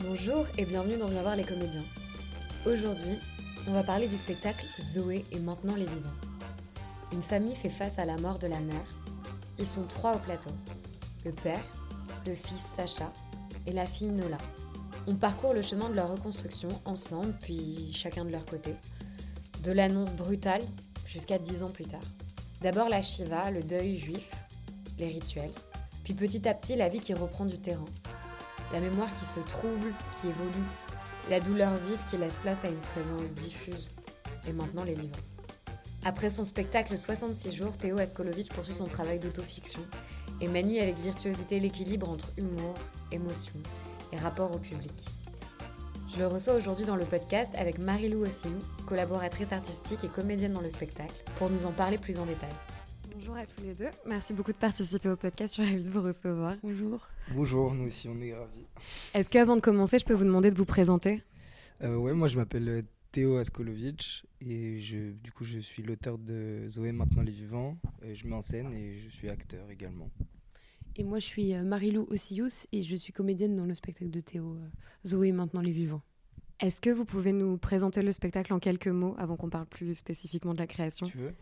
Bonjour 0.00 0.46
et 0.56 0.64
bienvenue 0.64 0.96
dans 0.96 1.08
Viens 1.08 1.22
voir 1.22 1.34
les 1.34 1.42
comédiens. 1.42 1.84
Aujourd'hui, 2.64 3.18
on 3.66 3.72
va 3.72 3.82
parler 3.82 4.06
du 4.06 4.16
spectacle 4.16 4.64
Zoé 4.80 5.24
et 5.32 5.40
maintenant 5.40 5.74
les 5.74 5.86
vivants. 5.86 6.14
Une 7.12 7.20
famille 7.20 7.56
fait 7.56 7.68
face 7.68 7.98
à 7.98 8.04
la 8.04 8.16
mort 8.16 8.38
de 8.38 8.46
la 8.46 8.60
mère. 8.60 8.86
Ils 9.58 9.66
sont 9.66 9.82
trois 9.88 10.14
au 10.14 10.18
plateau. 10.20 10.50
Le 11.24 11.32
père, 11.32 11.64
le 12.26 12.36
fils 12.36 12.74
Sacha 12.76 13.12
et 13.66 13.72
la 13.72 13.86
fille 13.86 14.10
Nola. 14.10 14.38
On 15.08 15.16
parcourt 15.16 15.52
le 15.52 15.62
chemin 15.62 15.88
de 15.88 15.94
leur 15.94 16.12
reconstruction 16.12 16.68
ensemble, 16.84 17.36
puis 17.42 17.92
chacun 17.92 18.24
de 18.24 18.30
leur 18.30 18.44
côté. 18.44 18.76
De 19.64 19.72
l'annonce 19.72 20.12
brutale 20.12 20.62
jusqu'à 21.06 21.38
dix 21.38 21.64
ans 21.64 21.72
plus 21.72 21.86
tard. 21.86 22.04
D'abord 22.62 22.88
la 22.88 23.02
Shiva, 23.02 23.50
le 23.50 23.64
deuil 23.64 23.96
juif, 23.96 24.30
les 24.96 25.08
rituels, 25.08 25.52
puis 26.04 26.14
petit 26.14 26.48
à 26.48 26.54
petit 26.54 26.76
la 26.76 26.88
vie 26.88 27.00
qui 27.00 27.14
reprend 27.14 27.46
du 27.46 27.58
terrain. 27.58 27.84
La 28.72 28.80
mémoire 28.80 29.12
qui 29.14 29.24
se 29.24 29.40
trouble, 29.40 29.94
qui 30.20 30.28
évolue, 30.28 30.66
la 31.30 31.40
douleur 31.40 31.74
vive 31.76 31.98
qui 32.10 32.16
laisse 32.16 32.36
place 32.36 32.64
à 32.64 32.68
une 32.68 32.80
présence 32.80 33.34
diffuse, 33.34 33.90
et 34.46 34.52
maintenant 34.52 34.84
les 34.84 34.94
vivants. 34.94 35.16
Après 36.04 36.30
son 36.30 36.44
spectacle 36.44 36.96
66 36.96 37.52
jours, 37.52 37.76
Théo 37.76 37.98
Askolovitch 37.98 38.48
poursuit 38.48 38.74
son 38.74 38.86
travail 38.86 39.18
d'autofiction 39.18 39.80
et 40.40 40.48
manie 40.48 40.80
avec 40.80 40.98
virtuosité 40.98 41.60
l'équilibre 41.60 42.08
entre 42.08 42.30
humour, 42.36 42.74
émotion 43.10 43.60
et 44.12 44.16
rapport 44.16 44.54
au 44.54 44.58
public. 44.58 44.92
Je 46.10 46.18
le 46.18 46.26
reçois 46.26 46.54
aujourd'hui 46.54 46.86
dans 46.86 46.96
le 46.96 47.04
podcast 47.04 47.52
avec 47.58 47.78
Marie-Lou 47.78 48.22
Ossiou, 48.22 48.58
collaboratrice 48.86 49.52
artistique 49.52 50.04
et 50.04 50.08
comédienne 50.08 50.54
dans 50.54 50.62
le 50.62 50.70
spectacle, 50.70 51.14
pour 51.36 51.50
nous 51.50 51.66
en 51.66 51.72
parler 51.72 51.98
plus 51.98 52.18
en 52.18 52.26
détail. 52.26 52.48
Bonjour 53.28 53.42
à 53.42 53.46
tous 53.46 53.60
les 53.62 53.74
deux, 53.74 53.90
merci 54.06 54.32
beaucoup 54.32 54.52
de 54.52 54.56
participer 54.56 55.10
au 55.10 55.16
podcast, 55.16 55.54
je 55.54 55.62
suis 55.62 55.70
ravie 55.70 55.84
de 55.84 55.90
vous 55.90 56.00
recevoir. 56.00 56.56
Bonjour. 56.62 57.06
Bonjour, 57.34 57.74
nous 57.74 57.88
aussi 57.88 58.08
on 58.08 58.18
est 58.22 58.32
ravis. 58.32 58.64
Est-ce 59.12 59.28
qu'avant 59.28 59.54
de 59.54 59.60
commencer, 59.60 59.98
je 59.98 60.06
peux 60.06 60.14
vous 60.14 60.24
demander 60.24 60.50
de 60.50 60.56
vous 60.56 60.64
présenter? 60.64 61.22
Euh, 61.82 61.96
Ouais, 61.96 62.14
moi 62.14 62.26
je 62.28 62.38
m'appelle 62.38 62.68
euh, 62.70 62.82
Théo 63.12 63.36
Askolovitch 63.36 64.24
et 64.40 64.80
je, 64.80 65.10
du 65.10 65.30
coup 65.30 65.44
je 65.44 65.58
suis 65.58 65.82
l'auteur 65.82 66.16
de 66.16 66.64
Zoé 66.70 66.90
Maintenant 66.92 67.20
les 67.20 67.30
Vivants. 67.30 67.76
Je 68.10 68.26
mets 68.26 68.34
en 68.34 68.40
scène 68.40 68.72
et 68.72 68.96
je 68.96 69.10
suis 69.10 69.28
acteur 69.28 69.70
également. 69.70 70.10
Et 70.96 71.04
moi, 71.04 71.18
je 71.18 71.26
suis 71.26 71.54
euh, 71.54 71.64
Marilou 71.64 72.06
Ossius 72.10 72.66
et 72.72 72.80
je 72.80 72.96
suis 72.96 73.12
comédienne 73.12 73.54
dans 73.56 73.66
le 73.66 73.74
spectacle 73.74 74.10
de 74.10 74.20
Théo, 74.20 74.54
euh, 74.54 74.68
Zoé 75.06 75.32
maintenant 75.32 75.60
les 75.60 75.70
vivants. 75.72 76.02
Est-ce 76.60 76.80
que 76.80 76.90
vous 76.90 77.04
pouvez 77.04 77.32
nous 77.32 77.58
présenter 77.58 78.00
le 78.02 78.10
spectacle 78.12 78.54
en 78.54 78.58
quelques 78.58 78.88
mots 78.88 79.14
avant 79.18 79.36
qu'on 79.36 79.50
parle 79.50 79.66
plus 79.66 79.94
spécifiquement 79.94 80.54
de 80.54 80.58
la 80.58 80.66
création? 80.66 81.06
Tu 81.06 81.18
veux? 81.18 81.34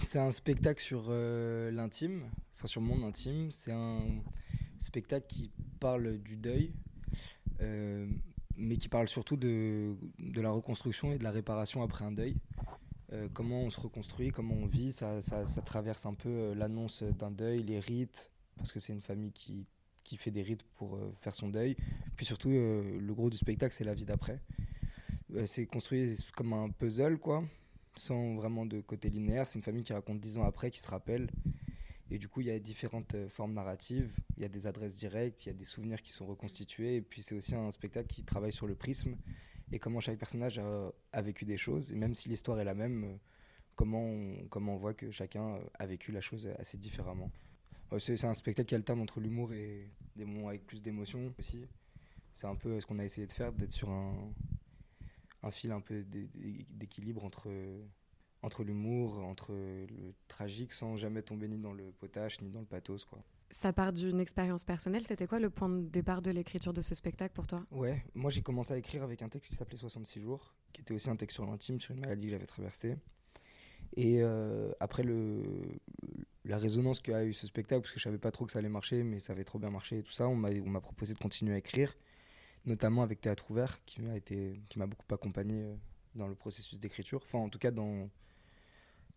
C'est 0.00 0.18
un 0.18 0.30
spectacle 0.30 0.82
sur 0.82 1.06
euh, 1.08 1.70
l'intime, 1.70 2.24
enfin 2.56 2.66
sur 2.66 2.80
mon 2.80 3.06
intime. 3.06 3.50
C'est 3.50 3.72
un 3.72 4.00
spectacle 4.78 5.26
qui 5.26 5.50
parle 5.80 6.18
du 6.18 6.36
deuil, 6.36 6.72
euh, 7.60 8.06
mais 8.56 8.76
qui 8.76 8.88
parle 8.88 9.08
surtout 9.08 9.36
de, 9.36 9.96
de 10.18 10.40
la 10.40 10.50
reconstruction 10.50 11.12
et 11.12 11.18
de 11.18 11.24
la 11.24 11.30
réparation 11.30 11.82
après 11.82 12.04
un 12.04 12.12
deuil. 12.12 12.36
Euh, 13.12 13.28
comment 13.32 13.62
on 13.62 13.70
se 13.70 13.80
reconstruit, 13.80 14.30
comment 14.30 14.54
on 14.54 14.66
vit, 14.66 14.92
ça, 14.92 15.22
ça, 15.22 15.62
traverse 15.62 16.04
un 16.04 16.14
peu 16.14 16.52
l'annonce 16.52 17.02
d'un 17.02 17.30
deuil, 17.30 17.62
les 17.62 17.80
rites, 17.80 18.30
parce 18.56 18.70
que 18.70 18.80
c'est 18.80 18.92
une 18.92 19.00
famille 19.00 19.32
qui, 19.32 19.66
qui 20.04 20.18
fait 20.18 20.30
des 20.30 20.42
rites 20.42 20.64
pour 20.76 20.98
faire 21.20 21.34
son 21.34 21.48
deuil. 21.48 21.76
Puis 22.16 22.26
surtout, 22.26 22.50
le 22.50 23.12
gros 23.14 23.30
du 23.30 23.38
spectacle, 23.38 23.74
c'est 23.74 23.84
la 23.84 23.94
vie 23.94 24.04
d'après. 24.04 24.42
C'est 25.46 25.66
construit 25.66 26.18
comme 26.34 26.52
un 26.52 26.68
puzzle, 26.68 27.18
quoi, 27.18 27.44
sans 27.98 28.34
vraiment 28.34 28.64
de 28.64 28.80
côté 28.80 29.10
linéaire. 29.10 29.46
C'est 29.46 29.58
une 29.58 29.64
famille 29.64 29.82
qui 29.82 29.92
raconte 29.92 30.20
dix 30.20 30.38
ans 30.38 30.44
après, 30.44 30.70
qui 30.70 30.80
se 30.80 30.88
rappelle. 30.88 31.30
Et 32.10 32.18
du 32.18 32.28
coup, 32.28 32.40
il 32.40 32.46
y 32.46 32.50
a 32.50 32.58
différentes 32.58 33.14
euh, 33.14 33.28
formes 33.28 33.52
narratives. 33.52 34.16
Il 34.36 34.42
y 34.42 34.46
a 34.46 34.48
des 34.48 34.66
adresses 34.66 34.96
directes, 34.96 35.44
il 35.44 35.48
y 35.48 35.50
a 35.50 35.54
des 35.54 35.64
souvenirs 35.64 36.00
qui 36.00 36.12
sont 36.12 36.26
reconstitués. 36.26 36.96
Et 36.96 37.02
puis, 37.02 37.20
c'est 37.22 37.34
aussi 37.34 37.54
un 37.54 37.70
spectacle 37.70 38.08
qui 38.08 38.24
travaille 38.24 38.52
sur 38.52 38.66
le 38.66 38.74
prisme 38.74 39.16
et 39.70 39.78
comment 39.78 40.00
chaque 40.00 40.18
personnage 40.18 40.58
a, 41.12 41.22
vécu 41.22 41.44
des 41.44 41.58
choses. 41.58 41.92
Et 41.92 41.94
même 41.94 42.14
si 42.14 42.28
l'histoire 42.30 42.58
est 42.60 42.64
la 42.64 42.74
même, 42.74 43.04
euh, 43.04 43.16
comment 43.74 44.02
on, 44.02 44.46
comment 44.48 44.74
on 44.74 44.78
voit 44.78 44.94
que 44.94 45.10
chacun 45.10 45.56
euh, 45.56 45.60
a 45.74 45.86
vécu 45.86 46.12
la 46.12 46.20
chose 46.20 46.48
assez 46.58 46.78
différemment. 46.78 47.30
C'est 47.98 48.22
un 48.24 48.34
spectacle 48.34 48.68
qui 48.68 48.74
alterne 48.74 49.00
entre 49.00 49.18
l'humour 49.18 49.54
et 49.54 49.88
des 50.14 50.26
moments 50.26 50.48
avec 50.48 50.66
plus 50.66 50.82
d'émotion 50.82 51.32
aussi. 51.38 51.66
C'est 52.34 52.46
un 52.46 52.54
peu 52.54 52.78
ce 52.80 52.86
qu'on 52.86 52.98
a 52.98 53.04
essayé 53.04 53.26
de 53.26 53.32
faire, 53.32 53.50
d'être 53.50 53.72
sur 53.72 53.88
un, 53.88 54.30
un 55.48 55.50
fil 55.50 55.72
un 55.72 55.80
peu 55.80 56.02
d'é- 56.04 56.28
d'é- 56.34 56.66
d'équilibre 56.70 57.24
entre, 57.24 57.48
entre 58.42 58.62
l'humour, 58.64 59.18
entre 59.18 59.52
le 59.52 60.14
tragique, 60.28 60.72
sans 60.72 60.96
jamais 60.96 61.22
tomber 61.22 61.48
ni 61.48 61.58
dans 61.58 61.72
le 61.72 61.90
potache 61.92 62.40
ni 62.40 62.50
dans 62.50 62.60
le 62.60 62.66
pathos. 62.66 63.04
Quoi. 63.04 63.18
Ça 63.50 63.72
part 63.72 63.92
d'une 63.92 64.20
expérience 64.20 64.62
personnelle. 64.62 65.02
C'était 65.04 65.26
quoi 65.26 65.38
le 65.40 65.50
point 65.50 65.68
de 65.68 65.80
départ 65.88 66.22
de 66.22 66.30
l'écriture 66.30 66.72
de 66.72 66.82
ce 66.82 66.94
spectacle 66.94 67.34
pour 67.34 67.46
toi? 67.46 67.64
Ouais, 67.70 68.04
moi 68.14 68.30
j'ai 68.30 68.42
commencé 68.42 68.72
à 68.74 68.76
écrire 68.76 69.02
avec 69.02 69.22
un 69.22 69.28
texte 69.28 69.50
qui 69.50 69.56
s'appelait 69.56 69.78
66 69.78 70.20
jours, 70.20 70.54
qui 70.72 70.82
était 70.82 70.94
aussi 70.94 71.10
un 71.10 71.16
texte 71.16 71.34
sur 71.34 71.46
l'intime, 71.46 71.80
sur 71.80 71.94
une 71.94 72.00
maladie 72.00 72.26
que 72.26 72.30
j'avais 72.32 72.46
traversée. 72.46 72.96
Et 73.96 74.18
euh, 74.22 74.70
après 74.80 75.02
le, 75.02 75.42
la 76.44 76.58
résonance 76.58 77.00
qu'a 77.00 77.24
eu 77.24 77.32
ce 77.32 77.46
spectacle, 77.46 77.80
parce 77.82 77.92
que 77.92 77.98
je 77.98 78.04
savais 78.04 78.18
pas 78.18 78.30
trop 78.30 78.44
que 78.46 78.52
ça 78.52 78.58
allait 78.58 78.68
marcher, 78.68 79.02
mais 79.02 79.18
ça 79.18 79.32
avait 79.32 79.44
trop 79.44 79.58
bien 79.58 79.70
marché 79.70 79.98
et 79.98 80.02
tout 80.02 80.12
ça, 80.12 80.28
on 80.28 80.36
m'a 80.36 80.80
proposé 80.80 81.14
de 81.14 81.18
continuer 81.18 81.54
à 81.54 81.58
écrire, 81.58 81.96
notamment 82.68 83.02
avec 83.02 83.20
Théâtre 83.20 83.50
Ouvert, 83.50 83.84
qui 83.84 84.00
m'a 84.00 84.86
beaucoup 84.86 85.12
accompagné 85.12 85.64
euh, 85.64 85.74
dans 86.14 86.28
le 86.28 86.34
processus 86.34 86.78
d'écriture, 86.78 87.20
enfin 87.24 87.38
en 87.38 87.48
tout 87.48 87.58
cas 87.58 87.70
dans 87.70 88.08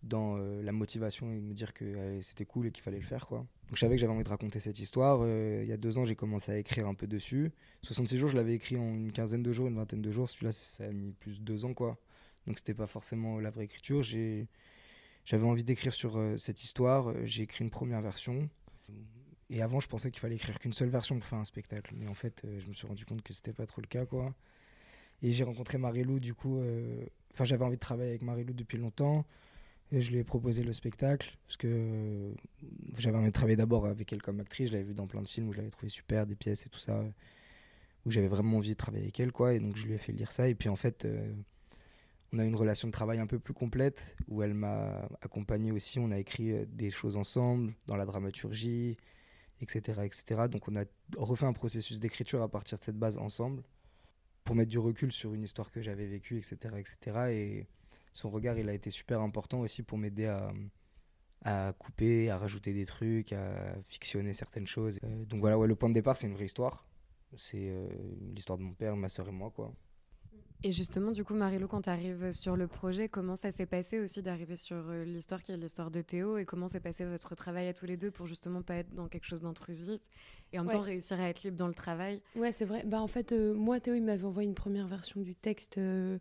dans 0.02 0.36
euh, 0.36 0.64
la 0.64 0.72
motivation 0.72 1.32
et 1.32 1.40
me 1.40 1.54
dire 1.54 1.76
que 1.76 2.20
c'était 2.24 2.46
cool 2.46 2.66
et 2.66 2.72
qu'il 2.72 2.82
fallait 2.82 2.98
le 2.98 3.04
faire 3.04 3.28
quoi. 3.28 3.40
Donc 3.40 3.76
je 3.76 3.80
savais 3.80 3.96
que 3.96 4.02
j'avais 4.02 4.14
envie 4.14 4.24
de 4.24 4.30
raconter 4.30 4.60
cette 4.60 4.80
histoire. 4.80 5.20
Euh, 5.22 5.62
il 5.64 5.70
y 5.70 5.74
a 5.74 5.78
deux 5.78 6.00
ans, 6.00 6.06
j'ai 6.06 6.16
commencé 6.16 6.52
à 6.52 6.58
écrire 6.58 6.88
un 6.88 6.96
peu 6.96 7.06
dessus. 7.06 7.52
66 7.84 8.18
jours, 8.18 8.30
je 8.30 8.36
l'avais 8.36 8.56
écrit 8.56 8.78
en 8.78 8.96
une 8.96 9.12
quinzaine 9.12 9.44
de 9.44 9.52
jours, 9.52 9.68
une 9.68 9.76
vingtaine 9.76 10.02
de 10.02 10.12
jours. 10.12 10.28
Celui-là, 10.28 10.52
ça 10.52 10.86
a 10.86 10.92
mis 10.92 11.12
plus 11.12 11.40
de 11.40 11.46
deux 11.46 11.66
ans, 11.66 11.76
quoi. 11.76 12.00
Donc 12.48 12.58
c'était 12.58 12.74
pas 12.74 12.88
forcément 12.88 13.40
la 13.40 13.52
vraie 13.52 13.66
écriture. 13.66 14.02
J'avais 14.02 15.46
envie 15.46 15.64
d'écrire 15.64 15.94
sur 15.94 16.20
cette 16.38 16.64
histoire. 16.64 17.14
J'ai 17.24 17.44
écrit 17.44 17.64
une 17.64 17.70
première 17.70 18.02
version. 18.02 18.50
Et 19.52 19.62
avant, 19.62 19.80
je 19.82 19.88
pensais 19.88 20.10
qu'il 20.12 20.22
fallait 20.22 20.36
écrire 20.36 20.58
qu'une 20.60 20.74
seule 20.74 20.90
version 20.90 21.20
pour 21.20 21.28
faire 21.28 21.38
un 21.40 21.46
spectacle. 21.46 21.94
Mais 21.98 22.08
en 22.08 22.14
fait, 22.16 22.42
euh, 22.46 22.60
je 22.60 22.68
me 22.68 22.74
suis 22.74 22.88
rendu 22.88 23.06
compte 23.06 23.22
que 23.22 23.34
c'était 23.34 23.54
pas 23.54 23.66
trop 23.68 23.82
le 23.82 23.88
cas, 23.88 24.06
quoi. 24.06 24.34
Et 25.22 25.34
j'ai 25.34 25.44
rencontré 25.44 25.78
Marie-Lou, 25.78 26.20
du 26.20 26.34
coup. 26.34 26.60
euh, 26.62 27.06
Enfin, 27.34 27.44
j'avais 27.46 27.64
envie 27.66 27.76
de 27.76 27.82
travailler 27.82 28.10
avec 28.10 28.22
Marie-Lou 28.24 28.54
depuis 28.54 28.78
longtemps. 28.78 29.26
Et 29.92 30.00
je 30.00 30.10
lui 30.12 30.20
ai 30.20 30.24
proposé 30.24 30.64
le 30.64 30.72
spectacle 30.72 31.38
parce 31.46 31.58
que 31.58 31.68
euh, 31.68 32.34
j'avais 32.98 33.18
envie 33.18 33.28
de 33.28 33.34
travailler 33.34 33.58
d'abord 33.58 33.86
avec 33.86 34.14
elle 34.14 34.22
comme 34.22 34.40
actrice. 34.40 34.70
Je 34.70 34.74
l'avais 34.74 34.86
vue 34.86 34.94
dans 34.94 35.06
plein 35.08 35.22
de 35.22 35.28
films 35.28 35.50
où 35.50 35.52
je 35.54 35.58
l'avais 35.58 35.70
trouvé 35.70 35.90
super, 35.90 36.26
des 36.26 36.36
pièces 36.36 36.66
et 36.66 36.70
tout 36.70 36.80
ça, 36.80 37.04
où 38.06 38.12
j'avais 38.12 38.30
vraiment 38.30 38.58
envie 38.58 38.70
de 38.70 38.76
travailler 38.76 39.04
avec 39.04 39.20
elle, 39.20 39.34
quoi. 39.34 39.54
Et 39.54 39.60
donc 39.60 39.76
je 39.76 39.86
lui 39.86 39.94
ai 39.94 39.98
fait 39.98 40.14
lire 40.14 40.32
ça. 40.32 40.48
Et 40.48 40.56
puis 40.56 40.70
en 40.70 40.78
fait, 40.78 41.06
on 42.32 42.40
a 42.40 42.46
une 42.46 42.56
relation 42.56 42.88
de 42.88 42.94
travail 42.94 43.20
un 43.20 43.28
peu 43.28 43.38
plus 43.38 43.54
complète 43.54 44.16
où 44.30 44.42
elle 44.42 44.54
m'a 44.54 45.10
accompagné 45.22 45.74
aussi. 45.74 46.00
On 46.00 46.12
a 46.12 46.20
écrit 46.20 46.66
des 46.68 46.90
choses 46.90 47.18
ensemble 47.18 47.74
dans 47.88 47.98
la 47.98 48.06
dramaturgie, 48.06 48.96
etc.. 49.62 50.48
Donc 50.50 50.68
on 50.68 50.76
a 50.76 50.84
refait 51.18 51.46
un 51.46 51.54
processus 51.54 52.00
d'écriture 52.00 52.42
à 52.42 52.50
partir 52.50 52.78
de 52.78 52.84
cette 52.84 52.98
base 52.98 53.18
ensemble 53.18 53.64
pour 54.44 54.56
mettre 54.56 54.72
du 54.72 54.80
recul 54.80 55.12
sur 55.12 55.34
une 55.34 55.44
histoire 55.44 55.72
que 55.72 55.82
j'avais 55.82 56.08
vécue, 56.08 56.38
etc., 56.38 56.58
etc. 56.78 57.18
Et 57.32 57.68
son 58.14 58.30
regard, 58.30 58.58
il 58.58 58.70
a 58.70 58.74
été 58.74 58.90
super 58.90 59.22
important 59.22 59.60
aussi 59.60 59.84
pour 59.84 59.98
m'aider 59.98 60.26
à, 60.26 60.52
à 61.44 61.74
couper, 61.78 62.30
à 62.30 62.38
rajouter 62.38 62.74
des 62.74 62.86
trucs, 62.86 63.34
à 63.34 63.76
fictionner 63.84 64.34
certaines 64.34 64.68
choses. 64.68 65.00
Euh, 65.04 65.26
donc 65.26 65.40
voilà, 65.40 65.58
ouais, 65.58 65.68
le 65.68 65.76
point 65.76 65.90
de 65.90 65.94
départ, 65.94 66.18
c'est 66.18 66.28
une 66.28 66.34
vraie 66.34 66.46
histoire. 66.46 66.86
C'est 67.38 67.70
euh, 67.70 67.88
l'histoire 68.36 68.58
de 68.58 68.64
mon 68.64 68.74
père, 68.74 68.96
ma 68.96 69.10
soeur 69.10 69.30
et 69.30 69.32
moi, 69.32 69.52
quoi. 69.52 69.74
Et 70.64 70.72
justement, 70.72 71.12
du 71.12 71.24
coup, 71.24 71.34
Marilou, 71.34 71.68
quand 71.68 71.82
tu 71.82 71.90
arrives 71.90 72.32
sur 72.34 72.56
le 72.56 72.68
projet, 72.68 73.10
comment 73.10 73.36
ça 73.36 73.50
s'est 73.50 73.66
passé 73.66 74.00
aussi 74.00 74.22
d'arriver 74.22 74.56
sur 74.56 74.76
euh, 74.90 75.04
l'histoire 75.04 75.42
qui 75.42 75.52
est 75.52 75.58
l'histoire 75.58 75.90
de 75.90 76.02
Théo 76.02 76.38
et 76.38 76.46
comment 76.46 76.68
s'est 76.68 76.80
passé 76.80 77.04
votre 77.04 77.34
travail 77.34 77.68
à 77.68 77.74
tous 77.74 77.88
les 77.88 77.98
deux 77.98 78.12
pour 78.12 78.28
justement 78.28 78.62
pas 78.62 78.76
être 78.76 78.94
dans 78.94 79.08
quelque 79.08 79.26
chose 79.26 79.42
d'intrusif 79.42 80.00
et 80.54 80.60
en 80.60 80.64
même 80.64 80.68
Ouais. 80.68 80.74
temps 80.78 80.82
réussir 80.82 81.20
à 81.20 81.30
être 81.30 81.42
libre 81.42 81.58
dans 81.58 81.68
le 81.68 81.74
travail? 81.74 82.22
Ouais, 82.36 82.52
c'est 82.52 82.66
vrai. 82.66 82.84
Bah, 82.86 83.02
en 83.02 83.08
fait, 83.08 83.32
euh, 83.32 83.56
moi, 83.56 83.80
Théo, 83.80 83.96
il 83.96 84.04
m'avait 84.04 84.24
envoyé 84.26 84.48
une 84.48 84.54
première 84.54 84.86
version 84.86 85.22
du 85.22 85.34
texte. 85.34 85.80
euh, 85.80 86.20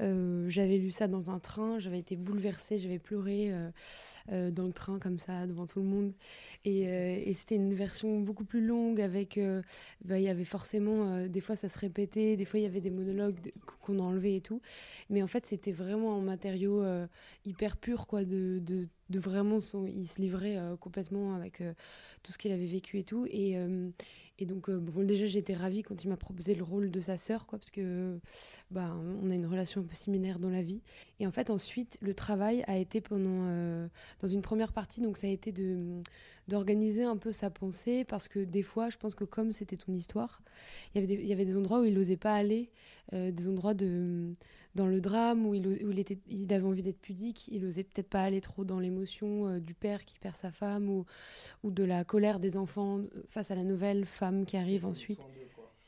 euh, 0.00 0.48
j'avais 0.48 0.78
lu 0.78 0.90
ça 0.90 1.06
dans 1.06 1.30
un 1.30 1.38
train. 1.38 1.78
J'avais 1.78 2.00
été 2.00 2.16
bouleversée. 2.16 2.78
J'avais 2.78 2.98
pleuré 2.98 3.52
dans 4.28 4.66
le 4.66 4.72
train, 4.72 4.98
comme 4.98 5.20
ça, 5.20 5.46
devant 5.46 5.66
tout 5.66 5.78
le 5.78 5.86
monde. 5.86 6.12
Et, 6.64 6.80
et 6.82 7.34
c'était 7.34 7.54
une 7.54 7.72
version 7.74 8.18
beaucoup 8.18 8.44
plus 8.44 8.66
longue 8.66 9.00
avec. 9.00 9.38
bah, 10.04 10.18
Il 10.18 10.24
y 10.24 10.28
avait 10.28 10.44
forcément. 10.44 11.28
des 11.28 11.40
fois, 11.40 11.54
ça 11.54 11.68
se 11.68 11.78
répétait. 11.78 12.36
Des 12.36 12.44
fois, 12.44 12.58
il 12.58 12.64
y 12.64 12.66
avait 12.66 12.80
des 12.80 12.90
monologues 12.90 13.40
de- 13.40 13.52
qu'on 13.80 13.98
a 13.98 14.02
enlevés 14.02 14.36
et 14.36 14.40
tout. 14.40 14.60
Mais 15.10 15.22
en 15.22 15.26
fait, 15.26 15.46
c'était 15.46 15.72
vraiment 15.72 16.16
un 16.16 16.22
matériau 16.22 16.82
euh, 16.82 17.06
hyper 17.44 17.76
pur, 17.76 18.06
quoi, 18.06 18.24
de 18.24 18.60
de 19.08 19.18
vraiment 19.18 19.60
son, 19.60 19.86
il 19.86 20.06
se 20.08 20.20
livrait 20.20 20.56
euh, 20.56 20.76
complètement 20.76 21.34
avec 21.34 21.60
euh, 21.60 21.72
tout 22.22 22.32
ce 22.32 22.38
qu'il 22.38 22.50
avait 22.52 22.66
vécu 22.66 22.98
et 22.98 23.04
tout. 23.04 23.26
Et, 23.30 23.56
euh, 23.56 23.88
et 24.38 24.46
donc 24.46 24.70
bon 24.70 25.04
déjà 25.04 25.26
j'étais 25.26 25.54
ravie 25.54 25.82
quand 25.82 26.02
il 26.02 26.08
m'a 26.08 26.16
proposé 26.16 26.54
le 26.54 26.64
rôle 26.64 26.90
de 26.90 27.00
sa 27.00 27.16
sœur 27.16 27.46
quoi 27.46 27.58
parce 27.58 27.70
que 27.70 28.18
bah 28.70 28.94
on 29.22 29.30
a 29.30 29.34
une 29.34 29.46
relation 29.46 29.80
un 29.80 29.84
peu 29.84 29.94
similaire 29.94 30.38
dans 30.38 30.50
la 30.50 30.62
vie. 30.62 30.82
Et 31.20 31.26
en 31.26 31.30
fait 31.30 31.50
ensuite 31.50 31.98
le 32.02 32.12
travail 32.14 32.62
a 32.66 32.76
été 32.76 33.00
pendant 33.00 33.88
dans 34.20 34.28
une 34.28 34.42
première 34.42 34.72
partie 34.72 35.00
donc 35.00 35.16
ça 35.16 35.26
a 35.26 35.30
été 35.30 35.52
de 35.52 36.02
d'organiser 36.48 37.02
un 37.02 37.16
peu 37.16 37.32
sa 37.32 37.48
pensée 37.50 38.04
parce 38.04 38.28
que 38.28 38.40
des 38.40 38.62
fois 38.62 38.90
je 38.90 38.98
pense 38.98 39.14
que 39.14 39.24
comme 39.24 39.52
c'était 39.52 39.76
ton 39.76 39.94
histoire 39.94 40.42
il 40.94 41.00
y 41.00 41.04
avait 41.04 41.14
il 41.14 41.26
y 41.26 41.32
avait 41.32 41.46
des 41.46 41.56
endroits 41.56 41.80
où 41.80 41.84
il 41.84 41.94
n'osait 41.94 42.18
pas 42.18 42.34
aller 42.34 42.70
des 43.12 43.48
endroits 43.48 43.74
de 43.74 44.32
dans 44.76 44.86
le 44.86 45.00
drame 45.00 45.46
où 45.46 45.54
il, 45.54 45.66
où 45.66 45.90
il, 45.90 45.98
était, 45.98 46.18
il 46.28 46.52
avait 46.52 46.66
envie 46.66 46.82
d'être 46.82 47.00
pudique, 47.00 47.48
il 47.48 47.64
osait 47.64 47.82
peut-être 47.82 48.08
pas 48.08 48.22
aller 48.22 48.40
trop 48.40 48.64
dans 48.64 48.78
l'émotion 48.78 49.48
euh, 49.48 49.58
du 49.58 49.74
père 49.74 50.04
qui 50.04 50.18
perd 50.20 50.36
sa 50.36 50.52
femme 50.52 50.88
ou, 50.88 51.04
ou 51.64 51.70
de 51.72 51.82
la 51.82 52.04
colère 52.04 52.38
des 52.38 52.56
enfants 52.56 52.98
euh, 52.98 53.24
face 53.26 53.50
à 53.50 53.54
la 53.56 53.64
nouvelle 53.64 54.04
femme 54.04 54.44
qui 54.44 54.56
arrive 54.56 54.86
ensuite. 54.86 55.18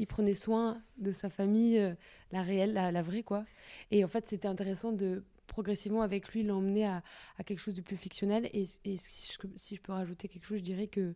il 0.01 0.07
prenait 0.07 0.35
soin 0.35 0.83
de 0.97 1.13
sa 1.13 1.29
famille, 1.29 1.79
euh, 1.79 1.95
la 2.33 2.43
réelle, 2.43 2.73
la, 2.73 3.03
vraie 3.03 3.23
quoi. 3.23 3.45
Et 3.91 4.05
en 4.05 4.09
fait, 4.09 4.27
c'était 4.27 4.49
intéressant 4.49 4.93
de 4.93 5.23
progressivement 5.47 6.03
avec 6.03 6.29
lui 6.29 6.43
l'emmener 6.43 6.87
à, 6.87 7.03
à, 7.39 7.45
quelque 7.45 7.59
chose 7.59 7.75
de 7.75 7.83
plus 7.83 7.97
fictionnel. 7.97 8.49
Et, 8.53 8.65
et 8.85 8.97
si, 8.97 9.33
je, 9.33 9.49
si, 9.57 9.77
je, 9.77 9.83
peux 9.83 9.93
rajouter 9.93 10.29
quelque 10.29 10.45
chose, 10.45 10.59
je 10.59 10.65
dirais 10.65 10.87
que 10.87 11.15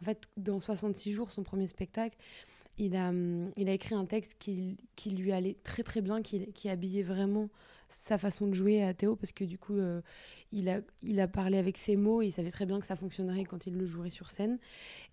en 0.00 0.04
fait, 0.04 0.22
dans 0.36 0.60
66 0.60 1.12
jours, 1.12 1.30
son 1.30 1.42
premier 1.42 1.68
spectacle, 1.68 2.16
il 2.78 2.96
a, 2.96 3.08
hum, 3.08 3.50
il 3.56 3.68
a 3.68 3.72
écrit 3.72 3.94
un 3.94 4.06
texte 4.06 4.36
qui, 4.38 4.76
qui 4.96 5.10
lui 5.10 5.32
allait 5.32 5.56
très 5.64 5.82
très 5.82 6.00
bien, 6.00 6.22
qui, 6.22 6.52
qui 6.52 6.68
habillait 6.68 7.02
vraiment 7.02 7.48
sa 7.94 8.18
façon 8.18 8.46
de 8.46 8.54
jouer 8.54 8.82
à 8.82 8.92
Théo, 8.92 9.16
parce 9.16 9.32
que 9.32 9.44
du 9.44 9.58
coup, 9.58 9.76
euh, 9.78 10.00
il, 10.52 10.68
a, 10.68 10.80
il 11.02 11.20
a 11.20 11.28
parlé 11.28 11.56
avec 11.56 11.78
ses 11.78 11.96
mots, 11.96 12.22
il 12.22 12.32
savait 12.32 12.50
très 12.50 12.66
bien 12.66 12.80
que 12.80 12.86
ça 12.86 12.96
fonctionnerait 12.96 13.44
quand 13.44 13.66
il 13.66 13.76
le 13.76 13.86
jouerait 13.86 14.10
sur 14.10 14.30
scène. 14.30 14.58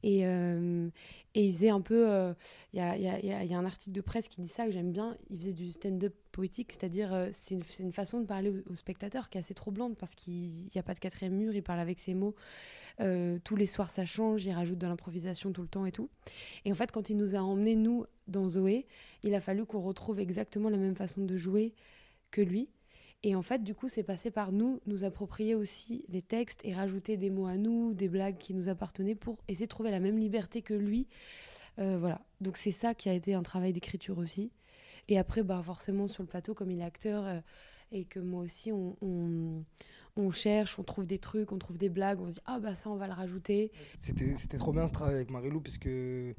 Et, 0.04 0.26
euh, 0.26 0.90
et 1.36 1.46
il 1.46 1.54
faisait 1.54 1.70
un 1.70 1.82
peu... 1.82 2.10
Euh, 2.10 2.34
il 2.74 2.80
y, 2.80 2.82
a, 2.82 2.98
y, 2.98 3.08
a, 3.08 3.44
y, 3.44 3.54
a, 3.54 3.58
un 3.58 3.66
article 3.66 3.96
de 3.96 4.02
presse 4.02 4.28
qui 4.28 4.42
dit 4.42 4.48
ça, 4.48 4.66
que 4.66 4.72
j'aime 4.72 4.92
bien, 4.92 5.16
il 5.30 5.38
faisait 5.38 5.54
du 5.54 5.72
stand-up 5.72 6.14
poétique, 6.32 6.72
c'est-à-dire 6.72 7.30
c'est 7.32 7.56
une, 7.56 7.64
une, 7.80 7.92
façon 7.92 8.20
de 8.20 8.26
parler 8.26 8.50
au, 8.50 8.72
au, 8.72 8.76
spectateur 8.76 9.30
qui 9.30 9.38
est 9.38 9.42
assez 9.42 9.54
troublante, 9.54 9.98
parce 9.98 10.16
qu'il 10.16 10.52
n'y 10.74 10.80
a 10.80 10.84
pas 10.84 10.94
de 10.94 11.00
quatrième 11.00 11.36
mur, 11.36 11.54
il 11.54 11.64
parle 11.64 11.80
avec 11.80 12.00
ses 12.00 12.14
mots. 12.14 12.36
Tous 13.44 13.56
les 13.56 13.66
soirs, 13.66 13.90
ça 13.90 14.06
change. 14.06 14.46
Il 14.46 14.52
rajoute 14.52 14.78
de 14.78 14.86
l'improvisation 14.86 15.52
tout 15.52 15.64
le 15.64 15.68
temps 15.68 15.88
et 15.88 15.92
tout. 15.92 16.10
Et 16.66 16.72
en 16.72 16.76
fait, 16.76 16.92
quand 16.92 17.10
il 17.10 17.18
nous 17.18 17.36
a 17.36 17.40
emmenés, 17.40 17.76
nous, 17.76 18.06
dans 18.28 18.48
Zoé, 18.48 18.86
il 19.24 19.34
a 19.34 19.40
fallu 19.40 19.66
qu'on 19.66 19.82
retrouve 19.82 20.20
exactement 20.20 20.70
la 20.70 20.78
même 20.78 20.96
façon 20.96 21.22
de 21.22 21.36
jouer 21.36 21.74
que 22.32 22.42
lui. 22.42 22.70
Et 23.24 23.36
en 23.36 23.44
fait, 23.44 23.64
du 23.64 23.76
coup, 23.76 23.88
c'est 23.88 24.04
passé 24.04 24.32
par 24.32 24.52
nous, 24.52 24.82
nous 24.88 25.04
approprier 25.04 25.54
aussi 25.54 26.06
les 26.10 26.24
textes 26.24 26.62
et 26.64 26.74
rajouter 26.74 27.18
des 27.18 27.30
mots 27.30 27.46
à 27.46 27.56
nous, 27.56 27.94
des 27.94 28.08
blagues 28.08 28.38
qui 28.38 28.56
nous 28.56 28.68
appartenaient 28.68 29.16
pour 29.16 29.38
essayer 29.48 29.68
de 29.68 29.70
trouver 29.70 29.92
la 29.92 30.00
même 30.00 30.18
liberté 30.18 30.64
que 30.64 30.74
lui. 30.74 31.08
Euh, 31.78 31.98
voilà. 32.00 32.22
Donc 32.42 32.58
c'est 32.58 32.72
ça 32.72 32.96
qui 32.96 33.10
a 33.10 33.14
été 33.14 33.36
un 33.36 33.44
travail 33.44 33.74
d'écriture 33.74 34.18
aussi. 34.18 34.52
Et 35.08 35.20
après, 35.20 35.44
bah, 35.44 35.62
forcément, 35.64 36.08
sur 36.08 36.24
le 36.24 36.28
plateau, 36.28 36.56
comme 36.56 36.72
il 36.72 36.80
est 36.80 36.84
acteur 36.84 37.26
euh, 37.28 37.40
et 37.92 38.06
que 38.06 38.20
moi 38.20 38.42
aussi, 38.42 38.72
on, 38.72 38.96
on 40.16 40.32
cherche, 40.32 40.78
on 40.80 40.84
trouve 40.84 41.06
des 41.06 41.20
trucs, 41.20 41.52
on 41.52 41.58
trouve 41.58 41.78
des 41.78 41.90
blagues, 41.90 42.20
on 42.22 42.28
se 42.28 42.34
dit 42.34 42.40
ah 42.46 42.60
bah 42.60 42.76
ça 42.76 42.90
on 42.90 42.96
va 42.96 43.08
le 43.08 43.14
rajouter. 43.14 43.72
C'était, 44.00 44.36
c'était 44.36 44.58
trop 44.58 44.74
bien 44.74 44.88
ce 44.88 44.94
travail 44.94 45.16
avec 45.16 45.32
Marilou 45.32 45.62
parce 45.62 45.78
que 45.78 46.36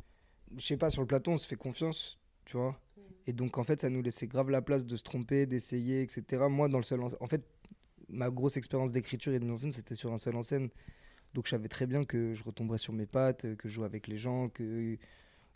je 0.56 0.64
sais 0.64 0.76
pas 0.76 0.90
sur 0.90 1.00
le 1.00 1.06
plateau 1.06 1.32
on 1.32 1.38
se 1.38 1.46
fait 1.46 1.56
confiance, 1.56 2.18
tu 2.44 2.56
vois. 2.56 2.78
Et 3.26 3.32
donc 3.32 3.58
en 3.58 3.62
fait 3.62 3.80
ça 3.80 3.90
nous 3.90 4.02
laissait 4.02 4.26
grave 4.26 4.50
la 4.50 4.62
place 4.62 4.86
de 4.86 4.96
se 4.96 5.02
tromper, 5.02 5.46
d'essayer, 5.46 6.02
etc. 6.02 6.44
Moi 6.50 6.68
dans 6.68 6.78
le 6.78 6.84
seul 6.84 7.00
en, 7.02 7.26
fait 7.26 7.46
ma 8.08 8.30
grosse 8.30 8.56
expérience 8.56 8.92
d'écriture 8.92 9.32
et 9.32 9.38
de 9.38 9.44
mise 9.44 9.52
en 9.52 9.56
scène 9.56 9.72
c'était 9.72 9.94
sur 9.94 10.12
un 10.12 10.18
seul 10.18 10.36
en 10.36 10.42
scène. 10.42 10.68
Donc 11.34 11.46
je 11.46 11.50
savais 11.50 11.68
très 11.68 11.86
bien 11.86 12.04
que 12.04 12.34
je 12.34 12.44
retomberais 12.44 12.78
sur 12.78 12.92
mes 12.92 13.06
pattes, 13.06 13.56
que 13.56 13.68
je 13.68 13.74
joue 13.74 13.84
avec 13.84 14.06
les 14.06 14.18
gens, 14.18 14.48
que 14.48 14.98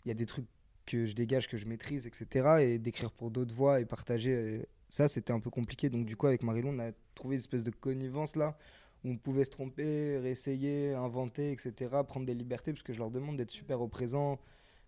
il 0.05 0.07
y 0.07 0.11
a 0.11 0.15
des 0.15 0.25
trucs 0.25 0.47
que 0.85 1.05
je 1.05 1.13
dégage, 1.13 1.47
que 1.47 1.57
je 1.57 1.65
maîtrise, 1.65 2.07
etc. 2.07 2.61
Et 2.61 2.79
d'écrire 2.79 3.11
pour 3.11 3.29
d'autres 3.29 3.53
voix 3.53 3.81
et 3.81 3.85
partager 3.85 4.33
euh, 4.33 4.63
ça, 4.89 5.07
c'était 5.07 5.33
un 5.33 5.39
peu 5.39 5.49
compliqué. 5.49 5.89
Donc, 5.89 6.05
du 6.05 6.15
coup, 6.15 6.27
avec 6.27 6.43
Marilou, 6.43 6.69
on 6.69 6.79
a 6.79 6.91
trouvé 7.13 7.35
une 7.35 7.39
espèce 7.39 7.63
de 7.63 7.71
connivence 7.71 8.35
là, 8.35 8.57
où 9.03 9.11
on 9.11 9.17
pouvait 9.17 9.43
se 9.43 9.51
tromper, 9.51 10.17
réessayer, 10.17 10.93
inventer, 10.93 11.51
etc., 11.51 11.73
prendre 12.07 12.25
des 12.25 12.33
libertés, 12.33 12.71
parce 12.71 12.83
que 12.83 12.93
je 12.93 12.99
leur 12.99 13.11
demande 13.11 13.37
d'être 13.37 13.51
super 13.51 13.81
au 13.81 13.87
présent, 13.87 14.39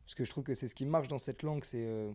parce 0.06 0.16
que 0.16 0.24
je 0.24 0.32
trouve 0.32 0.44
que 0.44 0.54
c'est 0.54 0.68
ce 0.68 0.76
qui 0.76 0.86
marche 0.86 1.08
dans 1.08 1.20
cette 1.20 1.44
langue, 1.44 1.64
c'est 1.64 1.86
euh, 1.86 2.12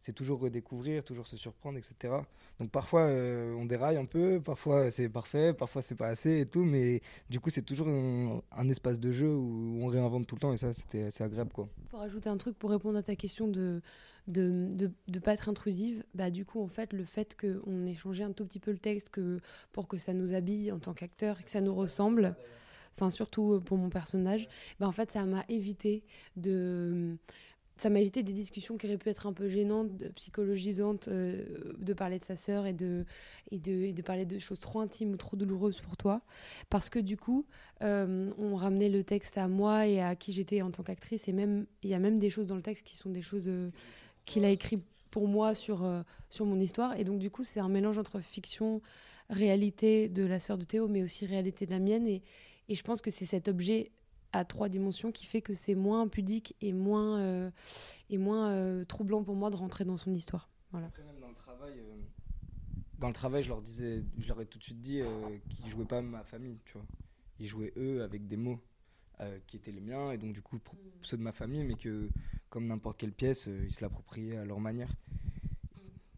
c'est 0.00 0.12
toujours 0.12 0.40
redécouvrir, 0.40 1.04
toujours 1.04 1.26
se 1.26 1.36
surprendre, 1.36 1.78
etc. 1.78 2.14
Donc 2.58 2.70
parfois 2.70 3.02
euh, 3.02 3.54
on 3.54 3.66
déraille 3.66 3.96
un 3.96 4.04
peu, 4.04 4.40
parfois 4.40 4.90
c'est 4.90 5.08
parfait, 5.08 5.52
parfois 5.52 5.82
c'est 5.82 5.94
pas 5.94 6.08
assez 6.08 6.40
et 6.40 6.46
tout, 6.46 6.64
mais 6.64 7.02
du 7.28 7.38
coup 7.40 7.50
c'est 7.50 7.62
toujours 7.62 7.88
un, 7.88 8.68
espace 8.68 9.00
de 9.00 9.12
jeu 9.12 9.28
où 9.28 9.78
on 9.82 9.86
réinvente 9.86 10.26
tout 10.26 10.36
le 10.36 10.40
temps 10.40 10.52
et 10.52 10.56
ça 10.56 10.72
c'était 10.72 11.04
assez 11.04 11.24
agréable 11.24 11.52
quoi. 11.52 11.68
Pour 11.88 12.00
ajouter 12.00 12.28
un 12.28 12.36
truc 12.36 12.58
pour 12.58 12.70
répondre 12.70 12.98
à 12.98 13.02
ta 13.02 13.16
question 13.16 13.48
de 13.48 13.82
de 14.26 14.68
de, 15.08 15.18
pas 15.18 15.32
être 15.32 15.48
intrusive, 15.48 16.04
bah 16.14 16.30
du 16.30 16.44
coup 16.44 16.62
en 16.62 16.68
fait 16.68 16.92
le 16.92 17.04
fait 17.04 17.36
qu'on 17.38 17.86
ait 17.86 17.94
changé 17.94 18.22
un 18.24 18.32
tout 18.32 18.44
petit 18.44 18.60
peu 18.60 18.70
le 18.70 18.78
texte 18.78 19.10
que 19.10 19.40
pour 19.72 19.88
que 19.88 19.98
ça 19.98 20.14
nous 20.14 20.34
habille 20.34 20.72
en 20.72 20.78
tant 20.78 20.94
qu'acteur 20.94 21.40
et 21.40 21.42
que 21.42 21.50
ça 21.50 21.60
nous 21.60 21.74
ressemble 21.74 22.36
enfin 22.96 23.10
surtout 23.10 23.60
pour 23.64 23.78
mon 23.78 23.88
personnage, 23.88 24.48
bah 24.78 24.86
en 24.86 24.92
fait 24.92 25.10
ça 25.10 25.24
m'a 25.24 25.44
évité 25.48 26.04
de 26.36 27.16
ça 27.80 27.88
m'a 27.88 28.00
évité 28.00 28.22
des 28.22 28.34
discussions 28.34 28.76
qui 28.76 28.86
auraient 28.86 28.98
pu 28.98 29.08
être 29.08 29.26
un 29.26 29.32
peu 29.32 29.48
gênantes, 29.48 29.90
psychologisantes, 30.14 31.08
euh, 31.08 31.74
de 31.78 31.92
parler 31.94 32.18
de 32.18 32.24
sa 32.24 32.36
sœur 32.36 32.66
et 32.66 32.74
de, 32.74 33.06
et, 33.50 33.58
de, 33.58 33.72
et 33.72 33.92
de 33.94 34.02
parler 34.02 34.26
de 34.26 34.38
choses 34.38 34.60
trop 34.60 34.80
intimes 34.80 35.12
ou 35.12 35.16
trop 35.16 35.34
douloureuses 35.34 35.80
pour 35.80 35.96
toi. 35.96 36.20
Parce 36.68 36.90
que 36.90 36.98
du 36.98 37.16
coup, 37.16 37.46
euh, 37.82 38.30
on 38.36 38.54
ramenait 38.54 38.90
le 38.90 39.02
texte 39.02 39.38
à 39.38 39.48
moi 39.48 39.86
et 39.86 40.02
à 40.02 40.14
qui 40.14 40.34
j'étais 40.34 40.60
en 40.60 40.70
tant 40.70 40.82
qu'actrice. 40.82 41.26
Et 41.26 41.32
même 41.32 41.66
il 41.82 41.88
y 41.88 41.94
a 41.94 41.98
même 41.98 42.18
des 42.18 42.28
choses 42.28 42.46
dans 42.46 42.56
le 42.56 42.62
texte 42.62 42.86
qui 42.86 42.98
sont 42.98 43.10
des 43.10 43.22
choses 43.22 43.48
euh, 43.48 43.70
qu'il 44.26 44.44
a 44.44 44.50
écrit 44.50 44.82
pour 45.10 45.26
moi 45.26 45.54
sur, 45.54 45.84
sur 46.28 46.44
mon 46.44 46.60
histoire. 46.60 46.96
Et 46.96 47.02
donc 47.02 47.18
du 47.18 47.30
coup, 47.30 47.42
c'est 47.42 47.60
un 47.60 47.68
mélange 47.68 47.98
entre 47.98 48.20
fiction, 48.20 48.80
réalité 49.30 50.08
de 50.08 50.24
la 50.24 50.38
sœur 50.38 50.58
de 50.58 50.64
Théo, 50.64 50.86
mais 50.86 51.02
aussi 51.02 51.26
réalité 51.26 51.66
de 51.66 51.72
la 51.72 51.80
mienne. 51.80 52.06
Et, 52.06 52.22
et 52.68 52.76
je 52.76 52.82
pense 52.84 53.00
que 53.00 53.10
c'est 53.10 53.26
cet 53.26 53.48
objet 53.48 53.90
à 54.32 54.44
trois 54.44 54.68
dimensions 54.68 55.12
qui 55.12 55.26
fait 55.26 55.40
que 55.40 55.54
c'est 55.54 55.74
moins 55.74 56.08
pudique 56.08 56.54
et 56.60 56.72
moins, 56.72 57.18
euh, 57.20 57.50
et 58.08 58.18
moins 58.18 58.50
euh, 58.50 58.84
troublant 58.84 59.22
pour 59.22 59.34
moi 59.34 59.50
de 59.50 59.56
rentrer 59.56 59.84
dans 59.84 59.96
son 59.96 60.12
histoire. 60.14 60.48
Voilà. 60.72 60.86
Après, 60.86 61.02
même 61.02 61.20
dans 61.20 61.28
le 61.28 61.34
travail, 61.34 61.72
euh, 61.78 61.96
dans 62.98 63.08
le 63.08 63.14
travail, 63.14 63.42
je 63.42 63.48
leur 63.48 63.62
disais, 63.62 64.04
je 64.18 64.28
leur 64.28 64.40
ai 64.40 64.46
tout 64.46 64.58
de 64.58 64.64
suite 64.64 64.80
dit 64.80 65.02
qu'ils 65.48 65.68
jouaient 65.68 65.84
pas 65.84 66.02
ma 66.02 66.22
famille, 66.22 66.58
tu 66.64 66.74
vois. 66.74 66.86
Ils 67.38 67.46
jouaient 67.46 67.72
eux 67.76 68.02
avec 68.02 68.26
des 68.26 68.36
mots 68.36 68.60
qui 69.46 69.58
étaient 69.58 69.70
les 69.70 69.82
miens 69.82 70.12
et 70.12 70.16
donc 70.16 70.32
du 70.32 70.40
coup 70.40 70.58
ceux 71.02 71.18
de 71.18 71.22
ma 71.22 71.32
famille, 71.32 71.62
mais 71.62 71.74
que 71.74 72.08
comme 72.48 72.66
n'importe 72.66 72.98
quelle 72.98 73.12
pièce, 73.12 73.50
ils 73.64 73.72
se 73.72 73.82
l'appropriaient 73.82 74.38
à 74.38 74.46
leur 74.46 74.60
manière. 74.60 74.94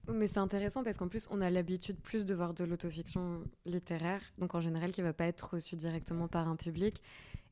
Mais 0.09 0.27
c'est 0.27 0.39
intéressant 0.39 0.83
parce 0.83 0.97
qu'en 0.97 1.09
plus, 1.09 1.29
on 1.31 1.41
a 1.41 1.51
l'habitude 1.51 1.97
plus 2.01 2.25
de 2.25 2.35
voir 2.35 2.55
de 2.55 2.65
l'autofiction 2.65 3.45
littéraire, 3.67 4.21
donc 4.39 4.55
en 4.55 4.61
général 4.61 4.91
qui 4.91 5.03
va 5.03 5.13
pas 5.13 5.27
être 5.27 5.55
reçue 5.55 5.77
directement 5.77 6.29
par 6.29 6.49
un 6.49 6.57
public. 6.57 7.01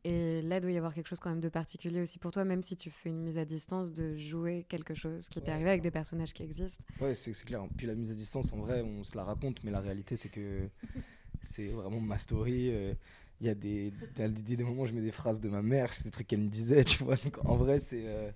Et 0.03 0.41
là, 0.43 0.57
il 0.57 0.61
doit 0.63 0.71
y 0.71 0.79
avoir 0.79 0.95
quelque 0.95 1.09
chose 1.09 1.21
quand 1.21 1.29
même 1.29 1.41
de 1.41 1.49
particulier 1.51 2.01
aussi 2.01 2.19
pour 2.19 2.33
toi, 2.33 2.45
même 2.45 2.63
si 2.63 2.77
tu 2.77 2.91
fais 2.91 3.11
une 3.11 3.23
mise 3.23 3.39
à 3.39 3.45
distance, 3.45 3.93
de 3.93 4.17
jouer 4.17 4.65
quelque 4.69 4.95
chose 4.95 5.29
qui 5.29 5.43
t'est 5.43 5.53
arrivé 5.53 5.69
avec 5.69 5.83
des 5.83 5.91
personnages 5.91 6.33
qui 6.33 6.43
existent. 6.43 6.83
Ouais, 7.01 7.13
c'est 7.13 7.33
clair. 7.45 7.63
Puis 7.77 7.87
la 7.87 7.95
mise 7.95 8.11
à 8.11 8.15
distance, 8.15 8.53
en 8.53 8.59
vrai, 8.59 8.81
on 8.81 9.05
se 9.05 9.15
la 9.15 9.25
raconte, 9.25 9.63
mais 9.63 9.71
la 9.71 9.81
réalité, 9.81 10.17
c'est 10.17 10.31
que 10.31 10.69
c'est 11.43 11.69
vraiment 11.69 12.01
ma 12.01 12.19
story. 12.19 12.71
Euh, 12.71 12.95
il 13.43 13.47
y 13.47 13.51
a 13.51 13.55
des, 13.55 13.93
des, 14.17 14.57
des, 14.57 14.65
moments 14.65 14.83
où 14.83 14.87
je 14.87 14.93
mets 14.93 15.01
des 15.01 15.11
phrases 15.11 15.41
de 15.41 15.49
ma 15.49 15.63
mère, 15.63 15.93
c'est 15.93 16.05
des 16.05 16.11
trucs 16.11 16.27
qu'elle 16.27 16.41
me 16.41 16.49
disait, 16.49 16.85
tu 16.85 17.05
vois. 17.05 17.17
Donc 17.17 17.39
en 17.45 17.57
vrai, 17.57 17.79
c'est 17.79 18.05
euh, 18.07 18.31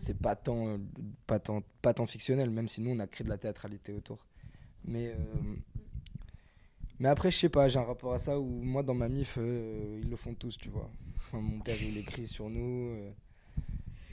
c'est 0.00 0.18
pas 0.18 0.34
tant, 0.36 0.78
pas, 1.26 1.38
tant, 1.38 1.62
pas 1.82 1.94
tant 1.94 2.06
fictionnel, 2.06 2.50
même 2.50 2.68
si 2.68 2.80
nous, 2.80 2.90
on 2.90 2.98
a 2.98 3.06
créé 3.06 3.24
de 3.24 3.30
la 3.30 3.38
théâtralité 3.38 3.92
autour. 3.92 4.26
Mais. 4.84 5.08
Euh, 5.08 5.14
mais 7.00 7.08
après, 7.08 7.30
je 7.30 7.38
sais 7.38 7.48
pas, 7.48 7.66
j'ai 7.66 7.78
un 7.78 7.84
rapport 7.84 8.12
à 8.12 8.18
ça 8.18 8.38
où 8.38 8.44
moi, 8.44 8.82
dans 8.82 8.92
ma 8.92 9.08
MIF, 9.08 9.38
euh, 9.38 9.98
ils 10.02 10.10
le 10.10 10.16
font 10.16 10.34
tous, 10.34 10.58
tu 10.58 10.68
vois. 10.68 10.90
mon 11.32 11.58
père, 11.60 11.82
il 11.82 11.96
écrit 11.96 12.28
sur 12.28 12.50
nous. 12.50 12.90
Euh, 12.90 13.10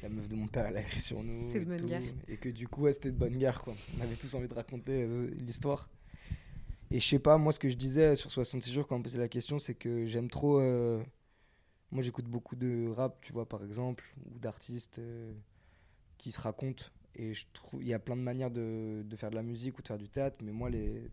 la 0.01 0.07
meuf 0.07 0.29
de 0.29 0.35
mon 0.35 0.47
père, 0.47 0.65
elle 0.67 0.77
a 0.77 0.81
écrit 0.81 1.01
sur 1.01 1.21
nous. 1.21 1.51
C'est 1.51 1.59
de 1.59 1.65
bonne 1.65 1.85
guerre. 1.85 2.01
Et 2.29 2.37
que 2.37 2.47
du 2.47 2.65
coup, 2.69 2.89
c'était 2.93 3.11
de 3.11 3.17
bonne 3.17 3.37
guerre, 3.37 3.61
quoi. 3.61 3.73
On 3.97 4.01
avait 4.01 4.15
tous 4.15 4.33
envie 4.35 4.47
de 4.47 4.53
raconter 4.53 5.03
euh, 5.03 5.29
l'histoire. 5.37 5.89
Et 6.89 7.01
je 7.01 7.05
sais 7.05 7.19
pas, 7.19 7.37
moi, 7.37 7.51
ce 7.51 7.59
que 7.59 7.67
je 7.67 7.75
disais 7.75 8.15
sur 8.15 8.31
66 8.31 8.71
jours 8.71 8.87
quand 8.87 8.95
on 8.95 8.99
me 8.99 9.03
posait 9.03 9.19
la 9.19 9.27
question, 9.27 9.59
c'est 9.59 9.75
que 9.75 10.05
j'aime 10.05 10.29
trop. 10.29 10.61
Moi, 11.91 12.01
j'écoute 12.01 12.25
beaucoup 12.25 12.55
de 12.55 12.87
rap, 12.87 13.19
tu 13.19 13.33
vois, 13.33 13.49
par 13.49 13.65
exemple, 13.65 14.05
ou 14.33 14.39
d'artistes 14.39 15.01
qui 16.17 16.31
se 16.31 16.39
racontent. 16.39 16.85
Et 17.15 17.33
je 17.33 17.45
trouve 17.53 17.81
il 17.81 17.87
y 17.87 17.93
a 17.93 17.99
plein 17.99 18.15
de 18.15 18.21
manières 18.21 18.51
de, 18.51 19.03
de 19.03 19.15
faire 19.15 19.31
de 19.31 19.35
la 19.35 19.43
musique 19.43 19.79
ou 19.79 19.81
de 19.81 19.87
faire 19.87 19.97
du 19.97 20.09
théâtre, 20.09 20.37
mais 20.43 20.51
moi, 20.51 20.69
les 20.69 21.09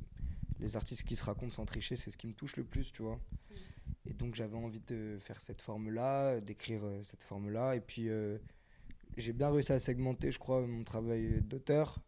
les 0.60 0.76
artistes 0.76 1.04
qui 1.04 1.16
se 1.16 1.24
racontent 1.24 1.52
sans 1.52 1.64
tricher, 1.64 1.96
c'est 1.96 2.10
ce 2.10 2.16
qui 2.16 2.26
me 2.26 2.32
touche 2.32 2.56
le 2.56 2.64
plus, 2.64 2.92
tu 2.92 3.02
vois. 3.02 3.16
Mm. 3.16 3.54
Et 4.06 4.12
donc 4.14 4.34
j'avais 4.34 4.56
envie 4.56 4.80
de 4.80 5.18
faire 5.20 5.40
cette 5.40 5.60
forme-là, 5.62 6.40
d'écrire 6.40 6.84
euh, 6.84 7.02
cette 7.02 7.22
forme-là. 7.22 7.74
Et 7.76 7.80
puis 7.80 8.08
euh, 8.08 8.38
j'ai 9.16 9.32
bien 9.32 9.50
réussi 9.50 9.72
à 9.72 9.78
segmenter, 9.78 10.30
je 10.30 10.38
crois, 10.38 10.66
mon 10.66 10.84
travail 10.84 11.40
d'auteur. 11.42 11.98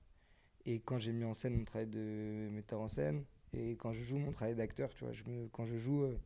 Et 0.64 0.80
quand 0.80 0.98
j'ai 0.98 1.12
mis 1.12 1.24
en 1.24 1.34
scène 1.34 1.56
mon 1.56 1.64
travail 1.64 1.86
de 1.86 2.48
metteur 2.50 2.80
en 2.80 2.88
scène. 2.88 3.24
Et 3.52 3.76
quand 3.76 3.92
je 3.92 4.02
joue 4.02 4.18
mon 4.18 4.32
travail 4.32 4.54
d'acteur, 4.54 4.92
tu 4.92 5.04
vois. 5.04 5.12
Je 5.12 5.22
me, 5.24 5.48
quand 5.48 5.64
je 5.64 5.76
joue, 5.76 6.04
euh, 6.04 6.18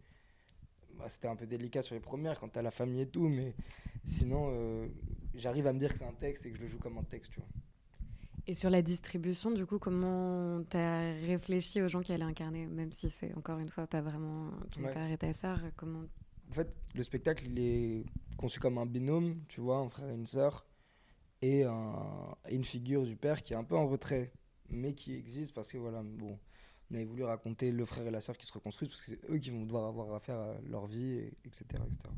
bah, 0.98 1.08
c'était 1.08 1.28
un 1.28 1.36
peu 1.36 1.46
délicat 1.46 1.82
sur 1.82 1.94
les 1.94 2.00
premières 2.00 2.40
quand 2.40 2.48
t'as 2.48 2.62
la 2.62 2.70
famille 2.70 3.02
et 3.02 3.08
tout, 3.08 3.28
mais 3.28 3.54
sinon, 4.04 4.50
euh, 4.52 4.88
j'arrive 5.34 5.66
à 5.66 5.72
me 5.72 5.78
dire 5.78 5.92
que 5.92 5.98
c'est 5.98 6.06
un 6.06 6.12
texte 6.12 6.46
et 6.46 6.50
que 6.50 6.56
je 6.56 6.62
le 6.62 6.68
joue 6.68 6.78
comme 6.78 6.98
un 6.98 7.04
texte, 7.04 7.32
tu 7.32 7.40
vois. 7.40 7.48
Et 8.46 8.54
sur 8.54 8.70
la 8.70 8.82
distribution, 8.82 9.50
du 9.50 9.66
coup, 9.66 9.78
comment 9.78 10.62
tu 10.68 10.76
as 10.76 11.12
réfléchi 11.20 11.82
aux 11.82 11.88
gens 11.88 12.00
qui 12.00 12.12
allaient 12.12 12.24
incarner, 12.24 12.66
même 12.66 12.92
si 12.92 13.10
c'est 13.10 13.32
encore 13.34 13.58
une 13.58 13.68
fois 13.68 13.86
pas 13.86 14.00
vraiment 14.00 14.50
ton 14.70 14.82
père 14.82 15.10
et 15.10 15.18
ta 15.18 15.32
sœur 15.32 15.60
comment... 15.76 16.02
En 16.48 16.52
fait, 16.52 16.74
le 16.96 17.02
spectacle, 17.04 17.46
il 17.46 17.60
est 17.60 18.06
conçu 18.36 18.58
comme 18.58 18.78
un 18.78 18.86
binôme, 18.86 19.36
tu 19.46 19.60
vois, 19.60 19.78
un 19.78 19.88
frère 19.88 20.08
et 20.08 20.14
une 20.14 20.26
sœur, 20.26 20.66
et, 21.42 21.64
un, 21.64 22.34
une 22.50 22.64
figure 22.64 23.04
du 23.04 23.14
père 23.14 23.42
qui 23.42 23.52
est 23.52 23.56
un 23.56 23.62
peu 23.62 23.76
en 23.76 23.86
retrait, 23.86 24.32
mais 24.68 24.94
qui 24.94 25.14
existe 25.14 25.54
parce 25.54 25.70
que 25.70 25.78
voilà, 25.78 26.02
bon, 26.02 26.38
on 26.90 26.94
avait 26.94 27.04
voulu 27.04 27.22
raconter 27.24 27.70
le 27.70 27.84
frère 27.84 28.06
et 28.06 28.10
la 28.10 28.20
sœur 28.20 28.36
qui 28.36 28.46
se 28.46 28.52
reconstruisent 28.52 28.88
parce 28.88 29.02
que 29.02 29.10
c'est 29.12 29.30
eux 29.30 29.38
qui 29.38 29.50
vont 29.50 29.64
devoir 29.64 29.86
avoir 29.86 30.12
affaire 30.14 30.38
à 30.38 30.54
leur 30.68 30.86
vie, 30.86 31.18
etc. 31.44 31.64
etc. 31.70 32.14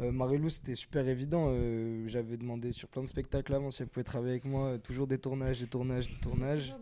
Euh, 0.00 0.12
Marilou, 0.12 0.48
c'était 0.48 0.74
super 0.74 1.06
évident. 1.08 1.48
Euh, 1.50 2.06
j'avais 2.06 2.36
demandé 2.36 2.70
sur 2.72 2.88
plein 2.88 3.02
de 3.02 3.08
spectacles 3.08 3.52
avant 3.54 3.70
si 3.70 3.82
elle 3.82 3.88
pouvait 3.88 4.04
travailler 4.04 4.32
avec 4.32 4.44
moi. 4.44 4.66
Euh, 4.66 4.78
toujours 4.78 5.06
des 5.06 5.18
tournages, 5.18 5.60
des 5.60 5.66
tournages, 5.66 6.08
des 6.08 6.20
tournages. 6.20 6.74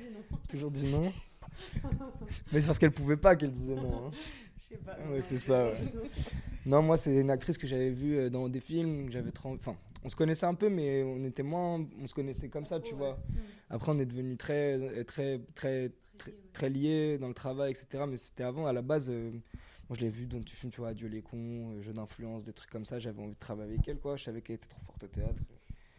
toujours 0.48 0.70
dit 0.70 0.86
non. 0.86 1.12
Mais 2.52 2.60
c'est 2.60 2.66
parce 2.66 2.78
qu'elle 2.78 2.92
pouvait 2.92 3.16
pas 3.16 3.34
qu'elle 3.36 3.52
disait 3.52 3.74
non. 3.74 4.08
Hein. 4.08 4.10
Ouais, 5.10 5.20
c'est 5.22 5.38
ça. 5.38 5.72
non, 6.66 6.82
moi, 6.82 6.96
c'est 6.96 7.16
une 7.16 7.30
actrice 7.30 7.56
que 7.56 7.66
j'avais 7.66 7.90
vue 7.90 8.28
dans 8.30 8.48
des 8.48 8.60
films. 8.60 9.10
J'avais 9.10 9.30
Enfin, 9.44 9.76
on 10.04 10.08
se 10.08 10.16
connaissait 10.16 10.46
un 10.46 10.54
peu, 10.54 10.68
mais 10.68 11.02
on 11.02 11.24
était 11.24 11.42
moins. 11.42 11.86
On 12.02 12.06
se 12.06 12.14
connaissait 12.14 12.48
comme 12.48 12.66
ça, 12.66 12.80
tu 12.80 12.94
vois. 12.94 13.18
Après, 13.70 13.92
on 13.92 13.98
est 13.98 14.06
devenu 14.06 14.36
très, 14.36 15.04
très, 15.04 15.40
très, 15.54 15.90
très, 16.18 16.34
très 16.52 16.68
liés 16.68 17.16
dans 17.18 17.28
le 17.28 17.34
travail, 17.34 17.70
etc. 17.70 18.04
Mais 18.06 18.18
c'était 18.18 18.44
avant, 18.44 18.66
à 18.66 18.72
la 18.74 18.82
base. 18.82 19.10
Moi, 19.88 19.96
je 19.96 20.00
l'ai 20.00 20.10
vu 20.10 20.26
dans 20.26 20.40
tu 20.40 20.56
films, 20.56 20.72
tu 20.72 20.80
vois, 20.80 20.88
Adieu 20.88 21.06
les 21.06 21.22
cons, 21.22 21.70
euh, 21.70 21.82
Jeux 21.82 21.92
d'influence, 21.92 22.42
des 22.42 22.52
trucs 22.52 22.70
comme 22.70 22.84
ça. 22.84 22.98
J'avais 22.98 23.22
envie 23.22 23.34
de 23.34 23.38
travailler 23.38 23.74
avec 23.74 23.86
elle, 23.86 24.00
quoi. 24.00 24.16
Je 24.16 24.24
savais 24.24 24.42
qu'elle 24.42 24.56
était 24.56 24.68
trop 24.68 24.80
forte 24.80 25.04
au 25.04 25.08
théâtre. 25.08 25.42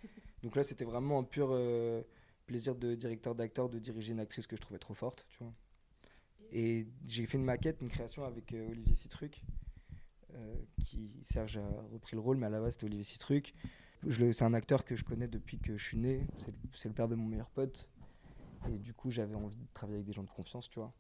Donc 0.43 0.55
là, 0.55 0.63
c'était 0.63 0.83
vraiment 0.83 1.19
un 1.19 1.23
pur 1.23 1.49
euh, 1.51 2.01
plaisir 2.45 2.75
de 2.75 2.95
directeur 2.95 3.33
d'acteur 3.33 3.69
de 3.69 3.79
diriger 3.79 4.11
une 4.11 4.19
actrice 4.19 4.45
que 4.45 4.55
je 4.57 4.61
trouvais 4.61 4.79
trop 4.79 4.93
forte, 4.93 5.25
tu 5.29 5.37
vois. 5.39 5.53
Et 6.51 6.87
j'ai 7.05 7.25
fait 7.25 7.37
une 7.37 7.43
maquette, 7.45 7.81
une 7.81 7.89
création 7.89 8.23
avec 8.25 8.53
euh, 8.53 8.69
Olivier 8.71 8.95
Citruc, 8.95 9.43
qui 10.85 11.09
Serge 11.23 11.57
a 11.57 11.67
repris 11.91 12.15
le 12.15 12.21
rôle, 12.21 12.37
mais 12.37 12.45
à 12.45 12.49
la 12.49 12.59
base 12.61 12.73
c'était 12.73 12.85
Olivier 12.85 13.03
Citruc. 13.03 13.55
C'est 14.11 14.43
un 14.43 14.53
acteur 14.53 14.85
que 14.85 14.95
je 14.95 15.03
connais 15.03 15.27
depuis 15.27 15.57
que 15.57 15.75
je 15.77 15.83
suis 15.83 15.97
né. 15.97 16.27
C'est 16.73 16.87
le 16.87 16.93
père 16.93 17.07
de 17.07 17.15
mon 17.15 17.25
meilleur 17.25 17.49
pote. 17.49 17.89
Et 18.69 18.77
du 18.77 18.93
coup, 18.93 19.09
j'avais 19.09 19.35
envie 19.35 19.55
de 19.57 19.65
travailler 19.73 19.97
avec 19.97 20.05
des 20.05 20.13
gens 20.13 20.23
de 20.23 20.29
confiance, 20.29 20.69
tu 20.69 20.79
vois. 20.79 20.93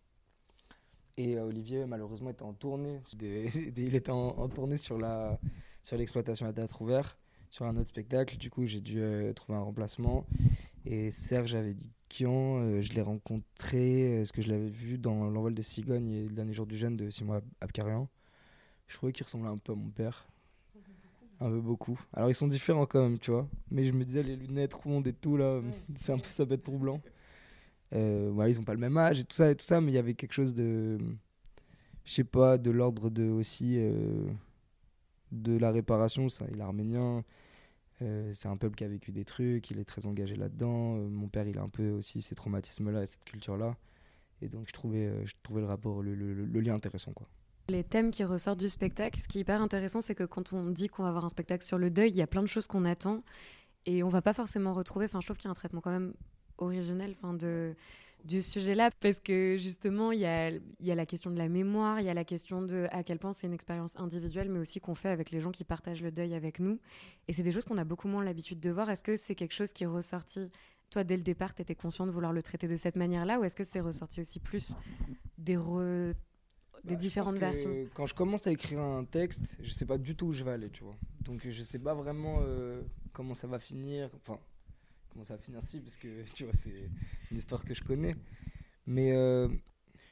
Et 1.17 1.35
euh, 1.35 1.45
Olivier, 1.45 1.85
malheureusement, 1.85 2.29
était 2.29 2.43
en 2.43 2.53
tournée. 2.53 3.01
il 3.21 3.95
était 3.95 4.11
en, 4.11 4.47
tournée 4.49 4.77
sur, 4.77 4.99
la, 4.99 5.39
sur 5.81 5.97
l'exploitation 5.97 6.45
à 6.45 6.53
théâtre 6.53 6.81
ouvert, 6.81 7.17
sur 7.49 7.65
un 7.65 7.75
autre 7.75 7.89
spectacle. 7.89 8.37
Du 8.37 8.51
coup, 8.51 8.65
j'ai 8.65 8.81
dû 8.81 9.01
euh, 9.01 9.33
trouver 9.33 9.57
un 9.57 9.63
remplacement. 9.63 10.25
Et 10.85 11.09
Serge 11.09 11.55
avait 11.55 11.73
dit 11.73 11.91
Kian, 12.07 12.59
euh, 12.59 12.81
je 12.81 12.93
l'ai 12.93 13.01
rencontré, 13.01 14.23
ce 14.25 14.31
que 14.31 14.41
je 14.43 14.49
l'avais 14.49 14.69
vu 14.69 14.97
dans 14.99 15.29
L'envol 15.29 15.55
des 15.55 15.63
cigognes 15.63 16.11
et 16.11 16.23
le 16.23 16.35
dernier 16.35 16.53
jour 16.53 16.67
du 16.67 16.77
jeune 16.77 16.95
de 16.95 17.09
Simon 17.09 17.41
Abkarian. 17.61 18.07
Je 18.87 18.95
trouvais 18.95 19.11
qu'il 19.11 19.25
ressemblait 19.25 19.49
un 19.49 19.57
peu 19.57 19.73
à 19.73 19.75
mon 19.75 19.89
père. 19.89 20.27
Un 21.39 21.49
peu 21.49 21.59
beaucoup. 21.59 21.99
Alors 22.13 22.29
ils 22.29 22.35
sont 22.35 22.47
différents 22.47 22.85
quand 22.85 23.01
même, 23.01 23.19
tu 23.19 23.31
vois. 23.31 23.47
Mais 23.69 23.85
je 23.85 23.91
me 23.91 24.03
disais 24.05 24.23
les 24.23 24.35
lunettes 24.35 24.73
rondes 24.73 25.05
et 25.05 25.13
tout 25.13 25.37
là, 25.37 25.61
c'est 25.97 26.11
un 26.11 26.17
peu 26.17 26.29
ça 26.29 26.45
peut 26.45 26.53
être 26.53 26.63
troublant. 26.63 27.01
Euh, 27.93 28.45
ils 28.49 28.59
ont 28.59 28.63
pas 28.63 28.73
le 28.73 28.79
même 28.79 28.97
âge 28.97 29.21
et 29.21 29.23
tout 29.23 29.35
ça, 29.35 29.51
et 29.51 29.55
tout 29.55 29.65
ça 29.65 29.79
mais 29.79 29.91
il 29.91 29.95
y 29.95 29.99
avait 29.99 30.13
quelque 30.13 30.33
chose 30.33 30.53
de. 30.53 30.97
Je 32.03 32.13
sais 32.13 32.23
pas, 32.23 32.57
de 32.57 32.71
l'ordre 32.71 33.09
de 33.09 33.29
aussi. 33.29 33.75
Euh, 33.77 34.25
de 35.31 35.57
la 35.57 35.71
réparation. 35.71 36.27
Il 36.51 36.59
est 36.59 36.61
arménien. 36.61 37.25
Euh, 38.01 38.31
c'est 38.33 38.47
un 38.47 38.55
peuple 38.55 38.75
qui 38.75 38.85
a 38.85 38.87
vécu 38.87 39.11
des 39.11 39.25
trucs, 39.25 39.69
il 39.71 39.79
est 39.79 39.83
très 39.83 40.05
engagé 40.05 40.35
là-dedans. 40.35 40.95
mon 40.95 41.27
père, 41.27 41.47
il 41.47 41.57
a 41.57 41.63
un 41.63 41.69
peu 41.69 41.89
aussi 41.89 42.21
ces 42.21 42.35
traumatismes-là 42.35 43.03
et 43.03 43.05
cette 43.05 43.25
culture-là. 43.25 43.75
Et 44.41 44.47
donc, 44.47 44.67
je 44.67 44.73
trouvais, 44.73 45.11
je 45.25 45.33
trouvais 45.43 45.61
le 45.61 45.67
rapport, 45.67 46.01
le, 46.01 46.15
le, 46.15 46.33
le, 46.33 46.59
lien 46.61 46.75
intéressant. 46.75 47.11
quoi. 47.11 47.27
Les 47.69 47.83
thèmes 47.83 48.11
qui 48.11 48.23
ressortent 48.23 48.59
du 48.59 48.69
spectacle, 48.69 49.19
ce 49.19 49.27
qui 49.27 49.39
est 49.39 49.41
hyper 49.41 49.61
intéressant, 49.61 49.99
c'est 49.99 50.15
que 50.15 50.23
quand 50.23 50.53
on 50.53 50.69
dit 50.69 50.87
qu'on 50.87 51.03
va 51.03 51.09
avoir 51.09 51.25
un 51.25 51.29
spectacle 51.29 51.65
sur 51.65 51.77
le 51.77 51.89
deuil, 51.89 52.11
il 52.11 52.15
y 52.15 52.21
a 52.21 52.27
plein 52.27 52.43
de 52.43 52.47
choses 52.47 52.67
qu'on 52.67 52.85
attend 52.85 53.23
et 53.85 54.03
on 54.03 54.09
va 54.09 54.21
pas 54.21 54.33
forcément 54.33 54.73
retrouver. 54.73 55.05
Enfin, 55.05 55.19
je 55.19 55.27
trouve 55.27 55.37
qu'il 55.37 55.45
y 55.45 55.49
a 55.49 55.51
un 55.51 55.55
traitement 55.55 55.81
quand 55.81 55.91
même 55.91 56.13
originel 56.57 57.15
fin 57.15 57.33
de, 57.33 57.75
du 58.23 58.41
sujet-là, 58.41 58.89
parce 58.99 59.19
que 59.19 59.55
justement, 59.57 60.11
il 60.11 60.19
y 60.19 60.25
a, 60.25 60.51
y 60.51 60.91
a 60.91 60.95
la 60.95 61.05
question 61.05 61.31
de 61.31 61.37
la 61.37 61.47
mémoire, 61.47 61.99
il 61.99 62.05
y 62.05 62.09
a 62.09 62.13
la 62.13 62.25
question 62.25 62.61
de 62.61 62.87
à 62.91 63.03
quel 63.03 63.19
point 63.19 63.33
c'est 63.33 63.47
une 63.47 63.53
expérience 63.53 63.97
individuelle, 63.97 64.49
mais 64.49 64.59
aussi 64.59 64.79
qu'on 64.79 64.95
fait 64.95 65.09
avec 65.09 65.31
les 65.31 65.39
gens 65.39 65.51
qui 65.51 65.63
partagent 65.63 66.01
le 66.01 66.11
deuil 66.11 66.33
avec 66.33 66.59
nous. 66.59 66.79
Et 67.27 67.33
c'est 67.33 67.43
des 67.43 67.51
choses 67.51 67.65
qu'on 67.65 67.77
a 67.77 67.85
beaucoup 67.85 68.07
moins 68.07 68.23
l'habitude 68.23 68.59
de 68.59 68.69
voir. 68.69 68.89
Est-ce 68.89 69.03
que 69.03 69.15
c'est 69.15 69.35
quelque 69.35 69.53
chose 69.53 69.71
qui 69.71 69.83
est 69.83 69.87
ressorti 69.87 70.49
Toi, 70.89 71.03
dès 71.03 71.15
le 71.15 71.23
départ, 71.23 71.53
tu 71.55 71.61
étais 71.61 71.75
conscient 71.75 72.05
de 72.05 72.11
vouloir 72.11 72.33
le 72.33 72.43
traiter 72.43 72.67
de 72.67 72.75
cette 72.75 72.95
manière-là, 72.95 73.39
ou 73.39 73.43
est-ce 73.43 73.55
que 73.55 73.63
c'est 73.63 73.81
ressorti 73.81 74.21
aussi 74.21 74.39
plus 74.39 74.75
des, 75.37 75.55
des 75.55 76.13
bah, 76.83 76.95
différentes 76.95 77.37
versions? 77.37 77.73
Quand 77.93 78.07
je 78.07 78.15
commence 78.15 78.45
à 78.47 78.51
écrire 78.51 78.81
un 78.81 79.05
texte, 79.05 79.55
je 79.61 79.71
sais 79.71 79.85
pas 79.85 79.97
du 79.97 80.15
tout 80.15 80.27
où 80.27 80.31
je 80.33 80.43
vais 80.43 80.51
aller, 80.51 80.69
tu 80.69 80.83
vois. 80.83 80.97
Donc 81.21 81.47
je 81.47 81.63
sais 81.63 81.79
pas 81.79 81.93
vraiment 81.93 82.39
euh, 82.41 82.81
comment 83.13 83.33
ça 83.33 83.47
va 83.47 83.59
finir. 83.59 84.09
Enfin, 84.15 84.39
ça 85.23 85.35
va 85.35 85.41
finir 85.41 85.59
ainsi, 85.59 85.79
parce 85.79 85.97
que 85.97 86.23
tu 86.33 86.43
vois, 86.43 86.53
c'est 86.53 86.89
une 87.31 87.37
histoire 87.37 87.63
que 87.63 87.73
je 87.73 87.83
connais. 87.83 88.15
Mais 88.85 89.11
euh, 89.11 89.49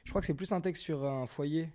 je 0.04 0.10
crois 0.10 0.20
que 0.20 0.26
c'est 0.26 0.34
plus 0.34 0.52
un 0.52 0.60
texte 0.60 0.82
sur 0.82 1.04
un 1.04 1.26
foyer 1.26 1.70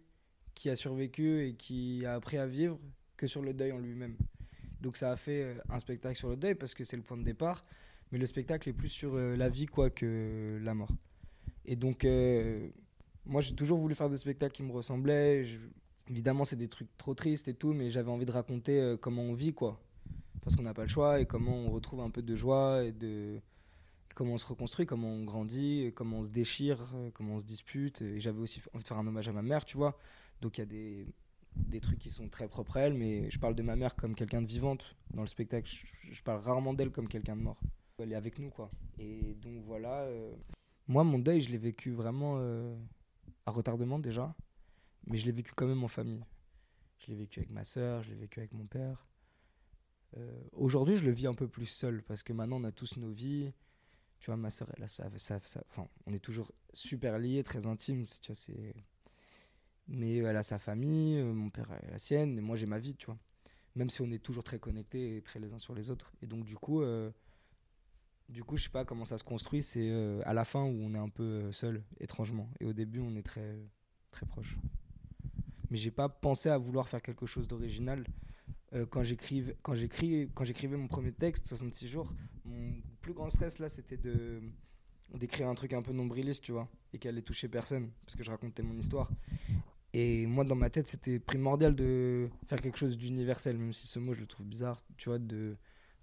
qui 0.54 0.70
a 0.70 0.76
survécu 0.76 1.48
et 1.48 1.54
qui 1.56 2.06
a 2.06 2.14
appris 2.14 2.38
à 2.38 2.46
vivre 2.46 2.80
que 3.18 3.28
sur 3.28 3.42
le 3.42 3.54
deuil 3.54 3.72
en 3.72 3.80
lui-même. 3.80 4.16
Donc 4.82 4.98
ça 4.98 5.12
a 5.12 5.16
fait 5.16 5.44
euh, 5.44 5.56
un 5.70 5.80
spectacle 5.80 6.16
sur 6.16 6.30
le 6.30 6.36
deuil 6.36 6.56
parce 6.56 6.74
que 6.74 6.84
c'est 6.84 6.98
le 6.98 7.04
point 7.04 7.18
de 7.18 7.24
départ, 7.24 7.62
mais 8.12 8.20
le 8.20 8.26
spectacle 8.26 8.70
est 8.70 8.74
plus 8.74 8.90
sur 8.90 9.16
euh, 9.16 9.36
la 9.36 9.50
vie 9.50 9.66
quoi 9.66 9.90
que 9.90 10.60
la 10.62 10.74
mort. 10.74 10.92
Et 11.66 11.76
donc 11.76 12.08
moi 13.26 13.42
j'ai 13.42 13.54
toujours 13.54 13.78
voulu 13.78 13.94
faire 13.94 14.10
des 14.10 14.18
spectacles 14.18 14.56
qui 14.56 14.64
me 14.64 14.72
ressemblaient. 14.72 15.46
Évidemment 16.10 16.44
c'est 16.44 16.56
des 16.56 16.68
trucs 16.68 16.96
trop 16.98 17.14
tristes 17.14 17.48
et 17.48 17.54
tout, 17.54 17.74
mais 17.74 17.90
j'avais 17.90 18.10
envie 18.10 18.26
de 18.26 18.32
raconter 18.32 18.96
comment 19.00 19.22
on 19.22 19.34
vit 19.34 19.54
quoi 19.54 19.80
parce 20.42 20.56
qu'on 20.56 20.64
n'a 20.64 20.74
pas 20.74 20.84
le 20.84 20.88
choix 20.88 21.20
et 21.20 21.26
comment 21.26 21.56
on 21.56 21.72
retrouve 21.72 22.02
un 22.02 22.10
peu 22.10 22.22
de 22.22 22.36
joie 22.36 22.84
et 22.84 22.92
de 22.92 23.40
comment 24.16 24.34
on 24.34 24.38
se 24.38 24.46
reconstruit, 24.46 24.86
comment 24.86 25.10
on 25.10 25.24
grandit, 25.24 25.92
comment 25.96 26.20
on 26.20 26.24
se 26.24 26.30
déchire, 26.30 26.88
comment 27.14 27.36
on 27.36 27.40
se 27.40 27.46
dispute. 27.46 28.02
Et 28.02 28.20
j'avais 28.20 28.40
aussi 28.40 28.62
envie 28.74 28.84
de 28.84 28.88
faire 28.88 28.98
un 28.98 29.08
hommage 29.08 29.28
à 29.28 29.32
ma 29.32 29.42
mère, 29.42 29.66
tu 29.66 29.78
vois. 29.78 29.98
Donc 30.42 30.58
il 30.58 30.62
y 30.62 30.64
a 30.64 30.68
des, 30.68 31.06
des, 31.56 31.80
trucs 31.80 32.00
qui 32.00 32.10
sont 32.10 32.28
très 32.28 32.48
propres 32.48 32.78
à 32.78 32.82
elle, 32.82 32.94
mais 32.94 33.30
je 33.30 33.40
parle 33.40 33.56
de 33.56 33.64
ma 33.64 33.76
mère 33.76 33.96
comme 33.96 34.16
quelqu'un 34.16 34.42
de 34.42 34.48
vivante 34.48 34.96
dans 35.14 35.22
le 35.22 35.28
spectacle. 35.28 35.72
Je, 36.12 36.22
parle 36.24 36.42
rarement 36.42 36.74
d'elle 36.74 36.92
comme 36.92 37.08
quelqu'un 37.08 37.36
de 37.36 37.42
mort. 37.42 37.60
Elle 38.00 38.12
est 38.12 38.16
avec 38.16 38.40
nous, 38.40 38.50
quoi. 38.50 38.72
Et 38.98 39.36
donc 39.36 39.64
voilà. 39.64 40.02
Euh, 40.02 40.34
moi, 40.88 41.04
mon 41.04 41.20
deuil, 41.20 41.40
je 41.40 41.50
l'ai 41.50 41.58
vécu 41.58 41.92
vraiment 41.92 42.38
euh, 42.40 42.76
à 43.46 43.52
retardement 43.52 44.00
déjà, 44.00 44.36
mais 45.06 45.18
je 45.18 45.26
l'ai 45.26 45.32
vécu 45.32 45.54
quand 45.56 45.68
même 45.68 45.84
en 45.84 45.88
famille. 45.88 46.26
Je 46.98 47.08
l'ai 47.08 47.16
vécu 47.16 47.40
avec 47.40 47.52
ma 47.52 47.64
soeur, 47.64 48.04
je 48.04 48.10
l'ai 48.10 48.16
vécu 48.16 48.40
avec 48.40 48.54
mon 48.54 48.66
père. 48.66 49.06
Euh, 50.18 50.41
aujourd'hui, 50.53 50.98
je 50.98 51.06
le 51.06 51.12
vis 51.12 51.27
un 51.27 51.34
peu 51.34 51.48
plus 51.48 51.65
seul 51.65 52.03
parce 52.03 52.24
que 52.24 52.34
maintenant, 52.34 52.60
on 52.60 52.63
a 52.63 52.72
tous 52.72 52.98
nos 52.98 53.12
vies. 53.12 53.51
Tu 54.20 54.27
vois, 54.27 54.38
ma 54.38 54.50
soeur, 54.50 54.72
elle 54.77 54.84
a 54.84 54.88
ça, 54.88 55.10
enfin, 55.68 55.88
on 56.06 56.13
est 56.13 56.20
toujours 56.20 56.51
super 56.74 57.18
liés, 57.18 57.44
très 57.44 57.65
intimes. 57.65 58.06
Tu 58.06 58.27
vois, 58.27 58.36
c'est... 58.36 58.74
Mais 59.88 60.18
elle 60.18 60.38
a 60.38 60.44
sa 60.44 60.60
famille, 60.60 61.18
euh, 61.18 61.34
mon 61.34 61.50
père 61.50 61.72
a 61.72 61.80
la 61.91 61.98
sienne, 61.98 62.38
et 62.38 62.41
moi 62.41 62.56
j'ai 62.56 62.68
ma 62.68 62.77
vie, 62.77 62.96
tu 62.96 63.08
vois. 63.08 63.18
Même 63.75 63.89
si 63.89 64.01
on 64.01 64.12
est 64.12 64.22
toujours 64.22 64.44
très 64.44 64.60
connectés 64.60 65.18
et 65.18 65.22
très 65.22 65.39
les 65.39 65.53
uns 65.53 65.58
sur 65.58 65.74
les 65.74 65.89
autres. 65.89 66.13
Et 66.22 66.27
donc, 66.27 66.46
du 66.46 66.56
coup, 66.56 66.82
euh, 66.82 67.10
du 68.30 68.44
coup 68.44 68.58
je 68.58 68.63
sais 68.63 68.70
pas 68.70 68.86
comment 68.86 69.06
ça 69.06 69.18
se 69.18 69.24
construit. 69.24 69.63
C'est 69.63 69.91
à 70.24 70.34
la 70.34 70.46
fin 70.46 70.63
où 70.63 70.84
on 70.84 70.94
est 70.94 71.00
un 71.00 71.10
peu 71.10 71.51
seul, 71.51 71.84
étrangement. 72.00 72.50
Et 72.60 72.65
au 72.65 72.74
début, 72.74 73.00
on 73.00 73.15
est 73.15 73.24
très, 73.24 73.58
très 74.12 74.25
proche. 74.25 74.58
Mais 75.72 75.77
j'ai 75.77 75.91
pas 75.91 76.10
pensé 76.10 76.50
à 76.50 76.58
vouloir 76.58 76.88
faire 76.88 77.01
quelque 77.01 77.25
chose 77.25 77.48
d'original. 77.48 78.06
Euh, 78.74 78.86
quand 78.86 79.04
j'écrivais 79.04 79.58
quand 79.63 79.74
j'écrivais 79.74 80.78
mon 80.78 80.88
premier 80.88 81.12
texte 81.12 81.48
66 81.48 81.90
jours 81.90 82.13
mon 82.46 82.74
plus 83.01 83.12
grand 83.12 83.30
stress 83.30 83.60
là 83.60 83.68
c'était 83.68 83.98
de 83.98 84.42
d'écrire 85.13 85.50
un 85.50 85.56
truc 85.56 85.74
un 85.74 85.82
peu 85.82 85.92
nombriliste 85.92 86.42
tu 86.42 86.54
vois 86.54 86.70
et 86.94 86.98
qui 86.98 87.10
allait 87.10 87.22
toucher 87.22 87.50
personne 87.50 87.92
parce 88.06 88.16
que 88.16 88.24
je 88.24 88.32
racontais 88.32 88.63
mon 88.63 88.78
histoire. 88.78 89.10
Et 89.94 90.25
moi 90.25 90.46
dans 90.46 90.56
ma 90.56 90.70
tête 90.70 90.88
c'était 90.88 91.20
primordial 91.20 91.75
de 91.75 92.30
faire 92.48 92.62
quelque 92.62 92.78
chose 92.78 92.98
d'universel 92.98 93.58
même 93.58 93.74
si 93.74 93.88
ce 93.88 94.00
mot 94.00 94.13
je 94.13 94.22
le 94.22 94.28
trouve 94.28 94.46
bizarre 94.46 94.78
tu 94.96 95.10
vois 95.10 95.20
de 95.20 95.58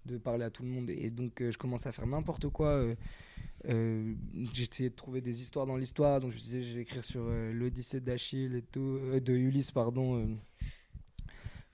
de 0.05 0.17
parler 0.19 0.45
à 0.45 0.51
tout 0.51 0.61
le 0.61 0.69
monde. 0.69 0.91
Et 0.91 1.09
donc 1.09 1.41
euh, 1.41 1.49
je 1.49 1.57
commençais 1.57 1.89
à 1.89 1.91
faire 1.91 2.05
n'importe 2.05 2.49
quoi 2.49 2.85
euh, 3.65 4.13
j'essayais 4.53 4.91
de 4.91 4.95
trouver 4.95 5.21
des 5.21 5.41
histoires 5.41 5.65
dans 5.65 5.75
l'histoire. 5.75 6.21
Donc 6.21 6.33
je 6.33 6.37
disais 6.37 6.61
je 6.61 6.75
vais 6.75 6.81
écrire 6.81 7.03
sur 7.03 7.23
l'Odyssée 7.27 7.99
d'Achille 7.99 8.55
et 8.55 8.61
tout 8.61 8.99
de 9.19 9.33
Ulysse 9.33 9.71
pardon 9.71 10.37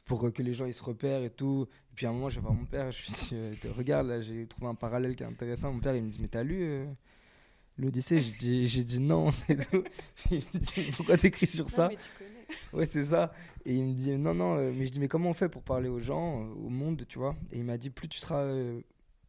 pour 0.05 0.31
que 0.31 0.41
les 0.43 0.53
gens 0.53 0.65
ils 0.65 0.73
se 0.73 0.83
repèrent 0.83 1.23
et 1.23 1.29
tout. 1.29 1.67
Et 1.91 1.95
puis 1.95 2.05
à 2.05 2.09
un 2.09 2.13
moment, 2.13 2.29
je 2.29 2.35
vais 2.35 2.41
voir 2.41 2.53
mon 2.53 2.65
père, 2.65 2.91
je 2.91 3.01
lui 3.01 3.11
dis 3.11 3.29
euh, 3.33 3.73
Regarde, 3.75 4.07
là, 4.07 4.21
j'ai 4.21 4.45
trouvé 4.45 4.67
un 4.67 4.75
parallèle 4.75 5.15
qui 5.15 5.23
est 5.23 5.27
intéressant. 5.27 5.73
Mon 5.73 5.79
père, 5.79 5.95
il 5.95 6.03
me 6.03 6.09
dit 6.09 6.19
Mais 6.21 6.27
t'as 6.27 6.43
lu 6.43 6.59
euh, 6.61 6.85
l'Odyssée? 7.77 8.21
J'ai 8.21 8.65
dit, 8.65 8.85
dit 8.85 8.99
non. 8.99 9.31
il 9.49 10.37
me 10.37 10.59
dit 10.59 10.91
Pourquoi 10.95 11.17
t'écris 11.17 11.47
sur 11.47 11.69
ça? 11.69 11.89
Ouais, 12.73 12.85
c'est 12.85 13.03
ça. 13.03 13.33
Et 13.65 13.75
il 13.75 13.83
me 13.83 13.93
dit 13.93 14.15
non, 14.17 14.35
non, 14.35 14.57
euh, 14.57 14.71
mais 14.73 14.85
je 14.85 14.91
dis 14.91 14.99
mais 14.99 15.07
comment 15.07 15.29
on 15.29 15.33
fait 15.33 15.49
pour 15.49 15.63
parler 15.63 15.89
aux 15.89 15.99
gens, 15.99 16.43
euh, 16.43 16.53
au 16.53 16.69
monde, 16.69 17.03
tu 17.07 17.17
vois? 17.17 17.35
Et 17.51 17.57
il 17.57 17.63
m'a 17.63 17.77
dit 17.77 17.89
plus 17.89 18.07
tu 18.07 18.19
seras 18.19 18.47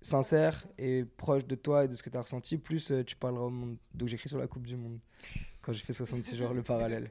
sincère 0.03 0.67
et 0.77 1.05
proche 1.17 1.47
de 1.47 1.55
toi 1.55 1.87
et 1.87 1.89
de 1.89 1.95
ce 1.95 2.03
que 2.03 2.11
tu 2.11 2.19
as 2.19 2.23
ressenti, 2.23 2.59
plus 2.59 2.93
tu 3.07 3.17
parleras 3.17 3.47
au 3.47 3.51
monde. 3.51 3.79
Donc 3.95 4.09
j'écris 4.09 4.29
sur 4.29 4.39
la 4.39 4.47
Coupe 4.47 4.67
du 4.67 4.77
Monde 4.77 4.99
quand 5.63 5.73
j'ai 5.73 5.81
fait 5.81 5.93
66 5.95 6.37
jours 6.37 6.53
le 6.53 6.63
parallèle. 6.63 7.11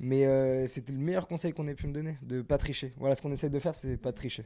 Mais 0.00 0.26
euh, 0.26 0.66
c'était 0.66 0.92
le 0.92 0.98
meilleur 0.98 1.26
conseil 1.26 1.52
qu'on 1.52 1.66
ait 1.66 1.74
pu 1.74 1.86
me 1.86 1.92
donner, 1.92 2.16
de 2.22 2.42
pas 2.42 2.58
tricher. 2.58 2.92
Voilà, 2.98 3.14
ce 3.14 3.22
qu'on 3.22 3.32
essaie 3.32 3.50
de 3.50 3.58
faire, 3.58 3.74
c'est 3.74 3.96
pas 3.96 4.12
tricher. 4.12 4.44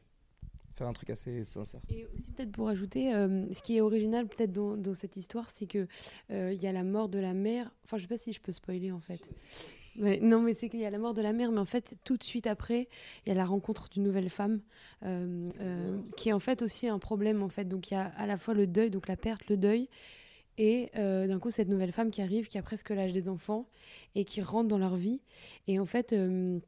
Faire 0.77 0.87
un 0.87 0.95
truc 0.95 1.11
assez 1.11 1.45
sincère. 1.45 1.81
Et 1.91 2.07
aussi 2.07 2.31
peut-être 2.31 2.53
pour 2.53 2.69
ajouter, 2.69 3.15
euh, 3.15 3.53
ce 3.53 3.61
qui 3.61 3.77
est 3.77 3.83
original 3.83 4.27
peut-être 4.27 4.53
dans, 4.53 4.95
cette 4.95 5.17
histoire, 5.17 5.51
c'est 5.51 5.67
que 5.67 5.87
euh, 6.31 6.53
il 6.55 6.63
y 6.63 6.67
a 6.67 6.73
la 6.73 6.85
mort 6.85 7.11
de 7.11 7.19
la 7.19 7.35
mère. 7.35 7.71
Enfin, 7.85 7.99
je 7.99 8.03
sais 8.03 8.09
pas 8.09 8.17
si 8.17 8.33
je 8.33 8.41
peux 8.41 8.53
spoiler 8.53 8.91
en 8.91 9.01
fait. 9.01 9.31
Non, 9.97 10.41
mais 10.41 10.55
c'est 10.55 10.71
qu'il 10.71 10.81
y 10.81 10.87
a 10.87 10.91
la 10.91 10.97
mort 10.97 11.13
de 11.13 11.21
la 11.21 11.35
mère, 11.35 11.53
mais 11.53 11.61
en 11.61 11.67
fait, 11.67 11.97
tout 12.03 12.17
de 12.17 12.23
suite 12.23 12.47
après, 12.47 12.89
il 13.27 13.29
y 13.29 13.33
a 13.33 13.35
la 13.35 13.45
rencontre 13.45 13.91
d'une 13.91 14.05
nouvelle 14.05 14.31
femme, 14.31 14.61
qui 16.17 16.31
est 16.31 16.33
en 16.33 16.39
fait 16.39 16.63
aussi 16.63 16.89
un 16.89 16.99
problème, 16.99 17.43
en 17.43 17.51
fait. 17.51 17.67
Donc, 17.67 17.91
il 17.91 17.95
y 17.95 17.97
a 17.99 18.07
à 18.17 18.27
la 18.27 18.39
fois 18.39 18.55
le 18.55 18.67
deuil, 18.67 18.89
donc 18.89 19.07
la 19.07 19.17
perte, 19.17 19.51
le 19.51 19.59
deuil, 19.59 19.91
et 20.59 20.91
euh, 20.97 21.27
d'un 21.27 21.39
coup, 21.39 21.51
cette 21.51 21.69
nouvelle 21.69 21.93
femme 21.93 22.11
qui 22.11 22.23
arrive, 22.23 22.49
qui 22.49 22.59
a 22.59 22.63
presque 22.63 22.91
l'âge 22.91 23.13
des 23.13 23.29
enfants, 23.29 23.67
et 24.15 24.25
qui 24.25 24.43
rentre 24.43 24.69
dans 24.69 24.79
leur 24.79 24.97
vie. 24.97 25.21
Et 25.67 25.79
en 25.79 25.87
fait, 25.87 26.13
euh, 26.13 26.59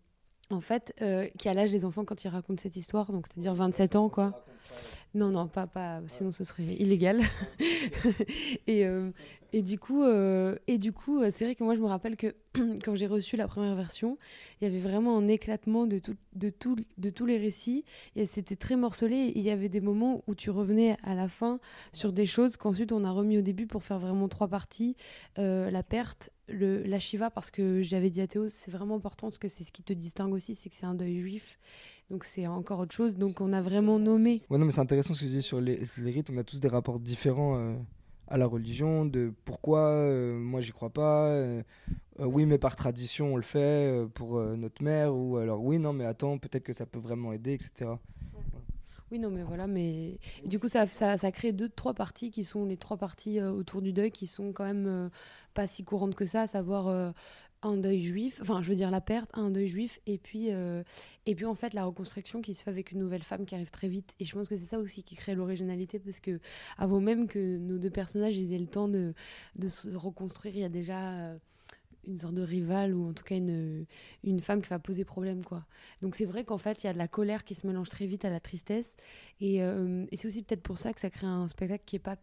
en 0.50 0.60
fait 0.60 0.94
euh, 1.00 1.28
qui 1.38 1.48
a 1.48 1.54
l'âge 1.54 1.72
des 1.72 1.84
enfants 1.84 2.04
quand 2.04 2.22
il 2.24 2.28
raconte 2.28 2.60
cette 2.60 2.76
histoire, 2.76 3.12
donc 3.12 3.26
c'est-à-dire 3.26 3.54
27 3.54 3.96
ans, 3.96 4.08
quoi. 4.08 4.44
Non, 5.14 5.30
non, 5.30 5.46
pas, 5.46 5.66
pas 5.66 6.00
sinon 6.06 6.32
ce 6.32 6.44
serait 6.44 6.64
illégal. 6.64 7.20
et, 8.66 8.84
euh, 8.84 9.10
et 9.52 9.62
du 9.62 9.78
coup, 9.78 10.02
euh, 10.02 10.56
et 10.66 10.78
du 10.78 10.92
coup 10.92 11.22
c'est 11.30 11.44
vrai 11.44 11.54
que 11.54 11.62
moi, 11.62 11.74
je 11.74 11.80
me 11.80 11.86
rappelle 11.86 12.16
que 12.16 12.34
quand 12.84 12.94
j'ai 12.94 13.06
reçu 13.06 13.36
la 13.36 13.46
première 13.46 13.76
version, 13.76 14.18
il 14.60 14.64
y 14.64 14.66
avait 14.66 14.80
vraiment 14.80 15.16
un 15.16 15.28
éclatement 15.28 15.86
de, 15.86 15.98
tout, 15.98 16.16
de, 16.34 16.50
tout, 16.50 16.76
de 16.98 17.10
tous 17.10 17.26
les 17.26 17.38
récits. 17.38 17.84
Et 18.16 18.26
c'était 18.26 18.56
très 18.56 18.76
morcelé. 18.76 19.32
Il 19.36 19.42
y 19.42 19.50
avait 19.50 19.68
des 19.68 19.80
moments 19.80 20.24
où 20.26 20.34
tu 20.34 20.50
revenais 20.50 20.96
à 21.04 21.14
la 21.14 21.28
fin 21.28 21.60
sur 21.92 22.12
des 22.12 22.26
choses 22.26 22.56
qu'ensuite 22.56 22.92
on 22.92 23.04
a 23.04 23.10
remis 23.10 23.38
au 23.38 23.42
début 23.42 23.66
pour 23.66 23.84
faire 23.84 24.00
vraiment 24.00 24.28
trois 24.28 24.48
parties. 24.48 24.96
La 25.36 25.82
perte, 25.82 26.30
la 26.48 26.98
Shiva, 26.98 27.30
parce 27.30 27.50
que 27.50 27.82
j'avais 27.82 28.10
dit 28.10 28.20
à 28.20 28.26
Théo, 28.26 28.48
c'est 28.48 28.70
vraiment 28.70 28.96
important 28.96 29.28
parce 29.28 29.38
que 29.38 29.48
c'est 29.48 29.64
ce 29.64 29.72
qui 29.72 29.82
te 29.82 29.92
distingue 29.92 30.32
aussi, 30.32 30.54
c'est 30.54 30.68
que 30.68 30.76
c'est 30.76 30.86
un 30.86 30.94
deuil 30.94 31.20
juif. 31.20 31.58
Donc 32.10 32.24
c'est 32.24 32.46
encore 32.46 32.80
autre 32.80 32.94
chose. 32.94 33.16
Donc 33.16 33.40
on 33.40 33.52
a 33.52 33.62
vraiment 33.62 33.98
nommé. 33.98 34.42
Ouais, 34.50 34.58
non, 34.58 34.66
mais 34.66 34.72
c'est 34.72 34.80
intéressant 34.80 35.14
ce 35.14 35.20
que 35.20 35.26
tu 35.26 35.32
dis 35.32 35.42
sur 35.42 35.60
les, 35.60 35.80
rites. 35.98 36.30
On 36.30 36.36
a 36.36 36.44
tous 36.44 36.60
des 36.60 36.68
rapports 36.68 37.00
différents 37.00 37.56
euh, 37.58 37.74
à 38.28 38.36
la 38.36 38.46
religion, 38.46 39.06
de 39.06 39.32
pourquoi 39.44 39.88
euh, 39.88 40.38
moi 40.38 40.60
j'y 40.60 40.72
crois 40.72 40.90
pas. 40.90 41.28
euh, 41.28 41.62
oui, 42.18 42.46
mais 42.46 42.58
par 42.58 42.76
tradition 42.76 43.34
on 43.34 43.36
le 43.36 43.42
fait 43.42 44.06
pour 44.14 44.40
notre 44.40 44.82
mère. 44.82 45.14
Ou 45.14 45.38
alors 45.38 45.62
oui, 45.62 45.78
non, 45.78 45.92
mais 45.92 46.04
attends, 46.04 46.38
peut-être 46.38 46.64
que 46.64 46.72
ça 46.72 46.86
peut 46.86 46.98
vraiment 46.98 47.32
aider, 47.32 47.54
etc. 47.54 47.92
Oui, 49.14 49.20
non, 49.20 49.30
mais 49.30 49.44
voilà, 49.44 49.68
mais 49.68 50.18
et 50.42 50.48
du 50.48 50.58
coup, 50.58 50.66
ça, 50.66 50.88
ça, 50.88 51.16
ça 51.16 51.30
crée 51.30 51.52
deux, 51.52 51.68
trois 51.68 51.94
parties 51.94 52.32
qui 52.32 52.42
sont 52.42 52.64
les 52.64 52.76
trois 52.76 52.96
parties 52.96 53.38
euh, 53.38 53.52
autour 53.52 53.80
du 53.80 53.92
deuil 53.92 54.10
qui 54.10 54.26
sont 54.26 54.52
quand 54.52 54.64
même 54.64 54.88
euh, 54.88 55.08
pas 55.54 55.68
si 55.68 55.84
courantes 55.84 56.16
que 56.16 56.26
ça, 56.26 56.42
à 56.42 56.46
savoir 56.48 56.88
euh, 56.88 57.12
un 57.62 57.76
deuil 57.76 58.00
juif, 58.00 58.40
enfin, 58.42 58.60
je 58.60 58.68
veux 58.68 58.74
dire 58.74 58.90
la 58.90 59.00
perte, 59.00 59.30
un 59.34 59.50
deuil 59.50 59.68
juif, 59.68 60.00
et 60.06 60.18
puis, 60.18 60.48
et 60.48 61.34
puis 61.36 61.44
en 61.44 61.54
fait, 61.54 61.74
la 61.74 61.84
reconstruction 61.84 62.42
qui 62.42 62.54
se 62.54 62.64
fait 62.64 62.70
avec 62.70 62.90
une 62.90 62.98
nouvelle 62.98 63.22
femme 63.22 63.46
qui 63.46 63.54
arrive 63.54 63.70
très 63.70 63.86
vite. 63.86 64.16
Et 64.18 64.24
je 64.24 64.34
pense 64.34 64.48
que 64.48 64.56
c'est 64.56 64.66
ça 64.66 64.80
aussi 64.80 65.04
qui 65.04 65.14
crée 65.14 65.36
l'originalité, 65.36 66.00
parce 66.00 66.18
que 66.18 66.40
avant 66.76 67.00
même 67.00 67.28
que 67.28 67.56
nos 67.58 67.78
deux 67.78 67.90
personnages 67.90 68.36
ils 68.36 68.52
aient 68.52 68.58
le 68.58 68.66
temps 68.66 68.88
de, 68.88 69.14
de 69.56 69.68
se 69.68 69.94
reconstruire, 69.94 70.56
il 70.56 70.60
y 70.60 70.64
a 70.64 70.68
déjà. 70.68 71.36
Une 72.06 72.18
sorte 72.18 72.34
de 72.34 72.42
rivale 72.42 72.94
ou 72.94 73.08
en 73.08 73.12
tout 73.12 73.24
cas 73.24 73.36
une, 73.36 73.86
une 74.22 74.40
femme 74.40 74.62
qui 74.62 74.68
va 74.68 74.78
poser 74.78 75.04
problème 75.04 75.44
quoi. 75.44 75.64
Donc 76.02 76.14
c'est 76.14 76.24
vrai 76.24 76.44
qu'en 76.44 76.58
fait 76.58 76.82
il 76.82 76.86
y 76.86 76.90
a 76.90 76.92
de 76.92 76.98
la 76.98 77.08
colère 77.08 77.44
qui 77.44 77.54
se 77.54 77.66
mélange 77.66 77.88
très 77.88 78.06
vite 78.06 78.24
à 78.24 78.30
la 78.30 78.40
tristesse 78.40 78.94
et, 79.40 79.62
euh, 79.62 80.04
et 80.10 80.16
c'est 80.16 80.28
aussi 80.28 80.42
peut-être 80.42 80.62
pour 80.62 80.78
ça 80.78 80.92
que 80.92 81.00
ça 81.00 81.10
crée 81.10 81.26
un 81.26 81.48
spectacle 81.48 81.82
qui 81.86 81.96
est 81.96 82.00
pas 82.00 82.16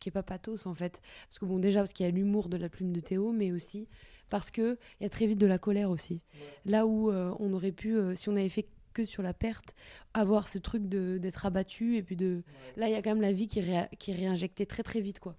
qui 0.00 0.08
est 0.10 0.12
pas 0.12 0.22
pathos 0.22 0.66
en 0.66 0.74
fait 0.74 1.00
parce 1.28 1.38
que 1.38 1.44
bon 1.44 1.58
déjà 1.58 1.80
parce 1.80 1.92
qu'il 1.92 2.06
y 2.06 2.08
a 2.08 2.12
l'humour 2.12 2.48
de 2.48 2.56
la 2.56 2.68
plume 2.68 2.92
de 2.92 3.00
Théo 3.00 3.32
mais 3.32 3.50
aussi 3.52 3.88
parce 4.30 4.50
que 4.50 4.78
il 5.00 5.04
y 5.04 5.06
a 5.06 5.10
très 5.10 5.26
vite 5.26 5.38
de 5.38 5.46
la 5.46 5.58
colère 5.58 5.90
aussi. 5.90 6.20
Là 6.66 6.86
où 6.86 7.10
euh, 7.10 7.34
on 7.40 7.52
aurait 7.52 7.72
pu 7.72 7.96
euh, 7.96 8.14
si 8.14 8.28
on 8.28 8.36
avait 8.36 8.48
fait 8.48 8.68
que 8.92 9.04
sur 9.04 9.22
la 9.22 9.32
perte 9.34 9.74
avoir 10.14 10.48
ce 10.48 10.58
truc 10.58 10.88
de 10.88 11.18
d'être 11.18 11.46
abattu 11.46 11.96
et 11.96 12.02
puis 12.02 12.16
de 12.16 12.42
là 12.76 12.88
il 12.88 12.92
y 12.92 12.94
a 12.96 13.02
quand 13.02 13.10
même 13.10 13.20
la 13.22 13.32
vie 13.32 13.46
qui 13.48 13.60
réa- 13.60 13.88
qui 13.98 14.10
est 14.10 14.14
réinjectée 14.14 14.66
très 14.66 14.82
très 14.82 15.00
vite 15.00 15.18
quoi. 15.20 15.36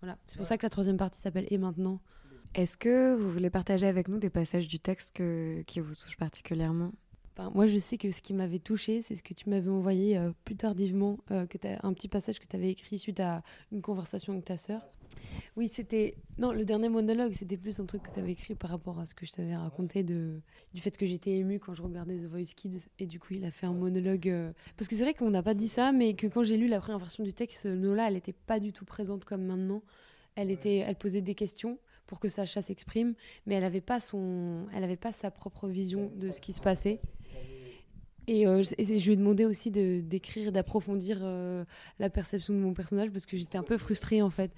Voilà, 0.00 0.16
c'est 0.26 0.36
pour 0.38 0.46
ça 0.46 0.56
que 0.56 0.64
la 0.64 0.70
troisième 0.70 0.96
partie 0.96 1.20
s'appelle 1.20 1.46
Et 1.50 1.58
maintenant. 1.58 2.00
Est-ce 2.54 2.76
que 2.76 3.14
vous 3.14 3.30
voulez 3.30 3.50
partager 3.50 3.86
avec 3.86 4.08
nous 4.08 4.18
des 4.18 4.30
passages 4.30 4.66
du 4.66 4.80
texte 4.80 5.12
que- 5.14 5.62
qui 5.62 5.80
vous 5.80 5.94
touchent 5.94 6.16
particulièrement? 6.16 6.92
Enfin, 7.36 7.50
moi, 7.54 7.68
je 7.68 7.78
sais 7.78 7.96
que 7.96 8.10
ce 8.10 8.20
qui 8.20 8.34
m'avait 8.34 8.58
touché, 8.58 9.02
c'est 9.02 9.14
ce 9.14 9.22
que 9.22 9.34
tu 9.34 9.48
m'avais 9.48 9.70
envoyé 9.70 10.18
euh, 10.18 10.32
plus 10.44 10.56
tardivement, 10.56 11.18
euh, 11.30 11.46
que 11.46 11.58
t'as- 11.58 11.78
un 11.84 11.92
petit 11.92 12.08
passage 12.08 12.40
que 12.40 12.46
tu 12.46 12.56
avais 12.56 12.70
écrit 12.70 12.98
suite 12.98 13.20
à 13.20 13.44
une 13.70 13.82
conversation 13.82 14.32
avec 14.32 14.44
ta 14.44 14.56
sœur. 14.56 14.82
Oui, 15.56 15.70
c'était. 15.72 16.16
Non, 16.38 16.50
le 16.50 16.64
dernier 16.64 16.88
monologue, 16.88 17.32
c'était 17.32 17.56
plus 17.56 17.78
un 17.78 17.86
truc 17.86 18.02
que 18.02 18.10
tu 18.10 18.18
avais 18.18 18.32
écrit 18.32 18.56
par 18.56 18.70
rapport 18.70 18.98
à 18.98 19.06
ce 19.06 19.14
que 19.14 19.26
je 19.26 19.32
t'avais 19.32 19.54
raconté 19.54 20.02
de... 20.02 20.40
du 20.74 20.80
fait 20.80 20.96
que 20.96 21.06
j'étais 21.06 21.36
émue 21.36 21.60
quand 21.60 21.74
je 21.74 21.82
regardais 21.82 22.18
The 22.18 22.26
Voice 22.26 22.52
Kids. 22.56 22.80
Et 22.98 23.06
du 23.06 23.20
coup, 23.20 23.34
il 23.34 23.44
a 23.44 23.52
fait 23.52 23.66
un 23.66 23.74
monologue. 23.74 24.28
euh, 24.28 24.52
Parce 24.76 24.88
que 24.88 24.96
c'est 24.96 25.02
vrai 25.02 25.14
qu'on 25.14 25.30
n'a 25.30 25.42
pas 25.44 25.54
dit 25.54 25.68
ça, 25.68 25.92
mais 25.92 26.14
que 26.14 26.26
quand 26.26 26.42
j'ai 26.42 26.56
lu 26.56 26.66
la 26.66 26.80
première 26.80 26.98
version 26.98 27.22
du 27.22 27.32
texte, 27.32 27.66
Nola, 27.66 28.08
elle 28.08 28.14
n'était 28.14 28.32
pas 28.34 28.58
du 28.58 28.72
tout 28.72 28.84
présente 28.84 29.24
comme 29.24 29.44
maintenant. 29.44 29.82
Elle, 30.34 30.50
était... 30.50 30.78
elle 30.78 30.96
posait 30.96 31.22
des 31.22 31.34
questions 31.36 31.78
pour 32.10 32.18
que 32.18 32.28
Sacha 32.28 32.60
s'exprime, 32.60 33.14
mais 33.46 33.54
elle 33.54 33.60
n'avait 33.62 33.80
pas, 33.80 34.00
son... 34.00 34.66
elle 34.74 34.82
avait 34.82 34.96
pas 34.96 35.12
sa 35.12 35.30
propre 35.30 35.68
vision 35.68 36.10
de 36.16 36.32
ce 36.32 36.40
qui 36.40 36.52
se 36.52 36.60
passait. 36.60 36.98
Et, 38.26 38.46
euh, 38.46 38.62
je- 38.62 38.74
et 38.78 38.98
je 38.98 39.06
lui 39.06 39.14
ai 39.14 39.16
demandé 39.16 39.44
aussi 39.44 39.70
de- 39.72 40.00
d'écrire, 40.00 40.52
d'approfondir 40.52 41.18
euh, 41.22 41.64
la 41.98 42.10
perception 42.10 42.52
de 42.54 42.58
mon 42.58 42.74
personnage 42.74 43.10
parce 43.10 43.26
que 43.26 43.36
j'étais 43.36 43.58
un 43.58 43.62
peu 43.64 43.76
frustrée 43.78 44.22
en 44.22 44.30
fait. 44.30 44.52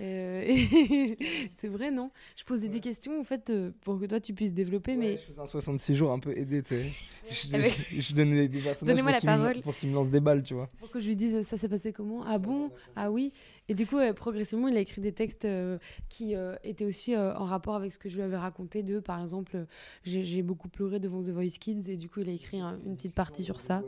Euh, 0.00 0.44
c'est 1.58 1.68
vrai, 1.68 1.90
non? 1.90 2.10
Je 2.36 2.44
posais 2.44 2.68
des 2.68 2.80
questions 2.80 3.18
en 3.18 3.24
fait 3.24 3.50
pour 3.80 3.98
que 3.98 4.04
toi 4.06 4.20
tu 4.20 4.34
puisses 4.34 4.52
développer, 4.52 4.92
Ouais, 4.92 4.96
mais 4.98 5.16
je 5.16 5.22
faisais 5.22 5.40
un 5.40 5.46
66 5.46 5.94
jours 5.96 6.12
un 6.12 6.18
peu 6.20 6.36
aidé, 6.36 6.62
tu 6.62 6.68
sais. 6.68 6.90
Je, 7.30 7.54
Avec- 7.56 7.74
je 7.96 8.14
donnais 8.14 8.46
des 8.48 8.60
personnages 8.60 8.94
Donnez-moi 8.96 9.12
pour 9.12 9.14
la 9.14 9.20
qu'ils 9.20 9.30
me- 9.30 9.46
parole. 9.46 9.62
pour 9.62 9.74
qu'ils 9.76 9.88
me 9.90 9.94
lancent 9.94 10.10
des 10.10 10.20
balles, 10.20 10.42
tu 10.42 10.54
vois. 10.54 10.68
pour 10.78 10.90
que 10.90 11.00
je 11.00 11.08
lui 11.08 11.16
dise 11.16 11.42
ça 11.46 11.56
s'est 11.58 11.68
passé 11.68 11.92
comment? 11.92 12.22
Ah 12.24 12.38
bon? 12.38 12.70
Ah 12.94 13.10
oui 13.10 13.32
Et 13.70 13.74
du 13.74 13.86
coup, 13.86 13.98
euh, 13.98 14.14
progressivement, 14.14 14.68
il 14.68 14.76
a 14.76 14.80
écrit 14.80 15.02
des 15.02 15.12
textes 15.12 15.44
euh, 15.44 15.78
qui 16.08 16.34
euh, 16.34 16.56
étaient 16.64 16.86
aussi 16.86 17.14
euh, 17.14 17.34
en 17.36 17.44
rapport 17.44 17.74
avec 17.74 17.92
ce 17.92 17.98
que 17.98 18.08
je 18.08 18.16
lui 18.16 18.22
avais 18.22 18.36
raconté 18.38 18.82
de, 18.82 18.98
par 18.98 19.20
exemple, 19.20 19.66
j'ai 20.04 20.42
beaucoup 20.42 20.68
pleuré 20.68 21.00
devant 21.00 21.20
The 21.20 21.28
Voice 21.30 21.58
Kids 21.60 21.90
et 21.90 21.96
du 21.96 22.08
coup, 22.08 22.20
il 22.20 22.30
a 22.30 22.32
écrit 22.32 22.60
un- 22.60 22.78
une 22.86 22.96
petite 22.96 23.14
partie 23.14 23.42
sur 23.42 23.60
ça. 23.60 23.82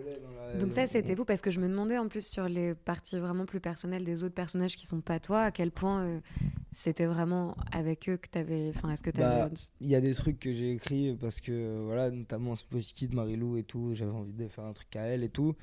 Donc 0.58 0.72
ça, 0.72 0.86
c'était 0.86 1.14
vous, 1.14 1.24
parce 1.24 1.40
que 1.40 1.50
je 1.50 1.60
me 1.60 1.68
demandais 1.68 1.96
en 1.96 2.08
plus 2.08 2.26
sur 2.26 2.46
les 2.48 2.74
parties 2.74 3.16
vraiment 3.18 3.46
plus 3.46 3.60
personnelles 3.60 4.04
des 4.04 4.22
autres 4.24 4.34
personnages 4.34 4.76
qui 4.76 4.84
sont 4.86 5.00
pas 5.00 5.18
toi, 5.18 5.42
à 5.44 5.50
quel 5.50 5.70
point 5.70 6.02
euh, 6.04 6.20
c'était 6.72 7.06
vraiment 7.06 7.56
avec 7.72 8.08
eux 8.08 8.16
que 8.18 8.28
t'avais... 8.28 8.70
Enfin, 8.74 8.90
est-ce 8.90 9.02
que 9.02 9.10
t'avais... 9.10 9.48
Bah, 9.48 9.50
Il 9.80 9.88
y 9.88 9.94
a 9.94 10.00
des 10.02 10.12
trucs 10.14 10.38
que 10.40 10.52
j'ai 10.52 10.72
écrits 10.72 11.16
parce 11.18 11.40
que, 11.40 11.82
voilà, 11.86 12.10
notamment 12.10 12.54
Space 12.54 12.92
Kid, 12.92 13.14
Marilou 13.14 13.56
et 13.56 13.62
tout, 13.62 13.94
j'avais 13.94 14.10
envie 14.10 14.32
de 14.34 14.46
faire 14.48 14.64
un 14.64 14.72
truc 14.74 14.94
à 14.96 15.02
elle 15.02 15.22
et 15.24 15.28
tout. 15.30 15.54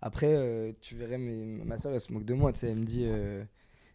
Après, 0.00 0.34
euh, 0.36 0.72
tu 0.80 0.94
verrais, 0.94 1.18
mais 1.18 1.64
ma 1.64 1.78
soeur, 1.78 1.92
elle 1.92 2.00
se 2.00 2.12
moque 2.12 2.24
de 2.26 2.34
moi, 2.34 2.52
tu 2.52 2.60
sais, 2.60 2.68
elle 2.70 2.76
me 2.78 2.84
dit. 2.84 3.06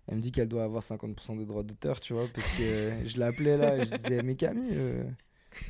Elle 0.10 0.18
me 0.18 0.22
dit 0.22 0.32
qu'elle 0.32 0.48
doit 0.48 0.64
avoir 0.64 0.82
50% 0.84 1.36
des 1.36 1.46
droits 1.46 1.64
d'auteur, 1.64 2.00
tu 2.00 2.14
vois, 2.14 2.28
parce 2.28 2.52
que 2.54 2.90
je 3.06 3.20
l'appelais 3.20 3.58
là, 3.58 3.78
et 3.78 3.86
je 3.86 3.96
disais, 3.96 4.22
mais 4.24 4.36
Camille, 4.36 4.74
euh, 4.74 5.04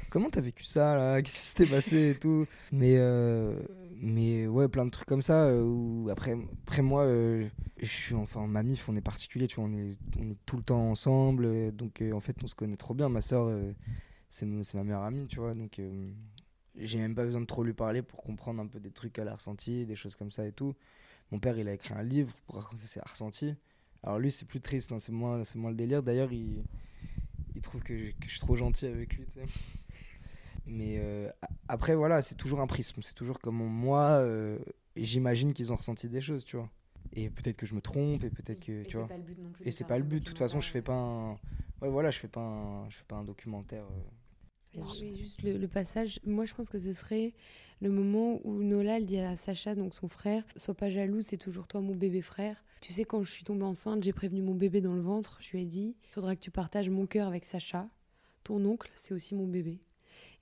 comment 0.10 0.30
t'as 0.30 0.42
vécu 0.42 0.64
ça 0.64 0.96
là? 0.96 1.22
Qu'est-ce 1.22 1.34
qui 1.36 1.48
s'était 1.48 1.66
passé 1.66 2.12
et 2.12 2.16
tout? 2.16 2.46
Mais, 2.72 2.96
euh, 2.98 3.60
mais 4.02 4.48
ouais, 4.48 4.70
plein 4.70 4.86
de 4.86 4.92
trucs 4.92 5.08
comme 5.08 5.22
ça. 5.22 5.44
euh, 5.46 6.08
après, 6.08 6.38
après 6.68 6.82
moi, 6.82 7.06
je 7.06 7.86
suis 7.86 8.16
enfin, 8.16 8.48
ma 8.48 8.64
mif, 8.64 8.88
on 8.88 8.96
est 8.96 9.02
particulier, 9.02 9.48
tu 9.48 9.58
vois, 9.58 9.66
on 9.66 9.74
est, 9.74 9.98
on 10.20 10.30
est 10.32 10.38
tout 10.46 10.56
le 10.58 10.64
temps 10.64 10.90
ensemble, 10.90 11.76
donc 11.76 12.02
en 12.14 12.20
fait, 12.22 12.38
on 12.42 12.48
se 12.48 12.56
connaît 12.56 12.78
trop 12.78 12.94
bien. 12.94 13.10
Ma 13.10 13.22
soeur, 13.22 13.52
c'est 14.30 14.46
ma 14.46 14.84
meilleure 14.84 15.04
amie, 15.04 15.28
tu 15.28 15.40
vois, 15.40 15.54
donc 15.54 15.82
j'ai 16.76 16.98
même 16.98 17.14
pas 17.16 17.26
besoin 17.26 17.42
de 17.42 17.46
trop 17.46 17.64
lui 17.64 17.74
parler 17.74 18.02
pour 18.02 18.24
comprendre 18.24 18.62
un 18.62 18.68
peu 18.68 18.80
des 18.80 18.92
trucs 18.92 19.12
qu'elle 19.12 19.28
a 19.28 19.36
ressentis, 19.36 19.86
des 19.86 19.96
choses 19.96 20.16
comme 20.16 20.32
ça 20.32 20.46
et 20.46 20.54
tout. 20.54 20.76
Mon 21.32 21.40
père, 21.40 21.58
il 21.58 21.68
a 21.68 21.74
écrit 21.74 21.94
un 21.94 22.04
livre 22.04 22.34
pour 22.46 22.56
raconter 22.56 22.88
ses 22.88 23.02
ressentis. 23.02 23.56
Alors 24.04 24.20
lui, 24.20 24.32
c'est 24.32 24.46
plus 24.46 24.62
triste, 24.62 24.92
hein, 24.92 25.00
c'est 25.00 25.12
moins, 25.12 25.44
c'est 25.44 25.58
moins 25.58 25.72
le 25.72 25.76
délire. 25.76 26.02
D'ailleurs, 26.04 26.32
il, 26.32 26.64
il 27.56 27.62
trouve 27.62 27.82
que, 27.84 27.98
je- 27.98 28.12
que 28.12 28.26
je 28.26 28.30
suis 28.30 28.40
trop 28.40 28.56
gentil 28.56 28.86
avec 28.88 29.14
lui, 29.16 29.26
tu 29.26 29.34
sais. 29.34 29.46
Mais 30.66 30.98
euh, 31.00 31.30
a- 31.42 31.50
après, 31.68 31.96
voilà, 31.96 32.22
c'est 32.22 32.36
toujours 32.36 32.62
un 32.62 32.68
prisme. 32.68 33.02
C'est 33.02 33.16
toujours 33.16 33.40
comment 33.40 33.66
moi, 33.66 34.06
euh, 34.22 34.60
j'imagine 34.96 35.54
qu'ils 35.54 35.74
ont 35.74 35.76
ressenti 35.76 36.08
des 36.08 36.22
choses, 36.22 36.46
tu 36.46 36.58
vois. 36.58 36.70
Et 37.14 37.30
peut-être 37.30 37.58
que 37.58 37.66
je 37.66 37.74
me 37.74 37.82
trompe, 37.82 38.24
et 38.24 38.30
peut-être 38.30 38.60
que, 38.60 38.84
tu 38.84 38.98
vois. 38.98 39.08
pas 39.08 39.18
le 39.18 39.24
but 39.24 39.40
non 39.40 39.50
plus. 39.52 39.68
Et 39.68 39.72
c'est 39.72 39.84
pas 39.84 39.98
le 39.98 40.04
but. 40.04 40.20
De 40.20 40.24
toute 40.26 40.38
façon, 40.38 40.60
je 40.60 40.70
fais 40.70 40.82
pas 40.82 40.94
un. 40.94 41.32
Ouais, 41.82 41.90
voilà, 41.90 42.12
je 42.12 42.20
fais 42.20 42.28
pas 42.28 42.42
un, 42.42 42.90
je 42.90 42.98
fais 42.98 43.06
pas 43.08 43.16
un 43.16 43.24
documentaire. 43.24 43.84
euh. 43.84 44.80
Et 45.02 45.14
juste 45.18 45.42
le, 45.42 45.58
le 45.58 45.68
passage, 45.68 46.20
moi 46.26 46.46
je 46.46 46.54
pense 46.54 46.70
que 46.70 46.80
ce 46.80 46.94
serait 46.94 47.34
le 47.82 47.90
moment 47.90 48.40
où 48.44 48.62
Nola 48.62 48.98
elle 48.98 49.08
dit 49.08 49.18
à 49.18 49.36
Sacha, 49.36 49.74
donc 49.74 49.96
son 49.96 50.08
frère, 50.08 50.44
sois 50.58 50.76
pas 50.76 50.92
jaloux, 50.92 51.24
c'est 51.24 51.38
toujours 51.38 51.68
toi 51.68 51.82
mon 51.82 51.96
bébé 51.96 52.22
frère. 52.22 52.64
Tu 52.82 52.94
sais, 52.94 53.04
quand 53.04 53.24
je 53.24 53.32
suis 53.32 53.44
tombée 53.44 53.64
enceinte, 53.64 54.04
j'ai 54.04 54.14
prévenu 54.14 54.42
mon 54.42 54.56
bébé 54.56 54.80
dans 54.80 54.94
le 54.94 55.02
ventre, 55.02 55.38
je 55.42 55.52
lui 55.52 55.64
ai 55.64 55.66
dit, 55.66 55.96
il 56.04 56.10
faudra 56.10 56.36
que 56.36 56.42
tu 56.42 56.52
partages 56.52 56.90
mon 56.90 57.06
cœur 57.06 57.28
avec 57.28 57.46
Sacha. 57.46 57.88
Ton 58.44 58.64
oncle, 58.66 58.90
c'est 58.96 59.14
aussi 59.14 59.36
mon 59.36 59.48
bébé. 59.48 59.80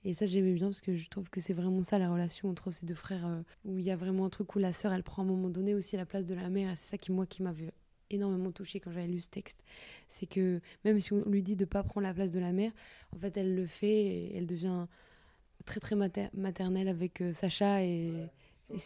Et 0.04 0.14
ça, 0.14 0.24
j'aimais 0.24 0.52
bien 0.52 0.68
parce 0.68 0.80
que 0.80 0.96
je 0.96 1.08
trouve 1.08 1.28
que 1.30 1.40
c'est 1.40 1.52
vraiment 1.52 1.82
ça 1.82 1.98
la 1.98 2.10
relation 2.10 2.48
entre 2.48 2.70
ces 2.70 2.86
deux 2.86 2.94
frères, 2.94 3.26
euh, 3.26 3.42
où 3.64 3.78
il 3.78 3.84
y 3.84 3.90
a 3.90 3.96
vraiment 3.96 4.26
un 4.26 4.30
truc 4.30 4.54
où 4.54 4.58
la 4.58 4.72
sœur, 4.72 4.92
elle 4.92 5.02
prend 5.02 5.22
à 5.22 5.24
un 5.24 5.28
moment 5.28 5.50
donné 5.50 5.74
aussi 5.74 5.96
la 5.96 6.06
place 6.06 6.26
de 6.26 6.34
la 6.34 6.48
mère. 6.48 6.74
C'est 6.78 6.90
ça 6.90 6.98
qui, 6.98 7.10
moi, 7.10 7.26
qui 7.26 7.42
m'avait 7.42 7.72
énormément 8.10 8.52
touchée 8.52 8.80
quand 8.80 8.92
j'avais 8.92 9.08
lu 9.08 9.20
ce 9.20 9.28
texte. 9.28 9.62
C'est 10.08 10.26
que 10.26 10.60
même 10.84 11.00
si 11.00 11.12
on 11.12 11.24
lui 11.28 11.42
dit 11.42 11.56
de 11.56 11.64
pas 11.64 11.82
prendre 11.82 12.06
la 12.06 12.14
place 12.14 12.30
de 12.30 12.38
la 12.38 12.52
mère, 12.52 12.72
en 13.14 13.18
fait, 13.18 13.36
elle 13.36 13.54
le 13.54 13.66
fait 13.66 14.06
et 14.06 14.36
elle 14.36 14.46
devient 14.46 14.86
très, 15.64 15.80
très 15.80 15.96
maternelle 16.32 16.88
avec 16.88 17.20
euh, 17.20 17.34
Sacha 17.34 17.82
et, 17.82 18.12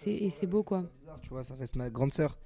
et 0.06 0.30
c'est 0.30 0.46
beau, 0.46 0.62
quoi. 0.62 0.90
Bizarre, 1.00 1.20
tu 1.20 1.28
vois, 1.28 1.44
ça 1.44 1.54
reste 1.54 1.76
ma 1.76 1.90
grande 1.90 2.12
sœur. 2.12 2.38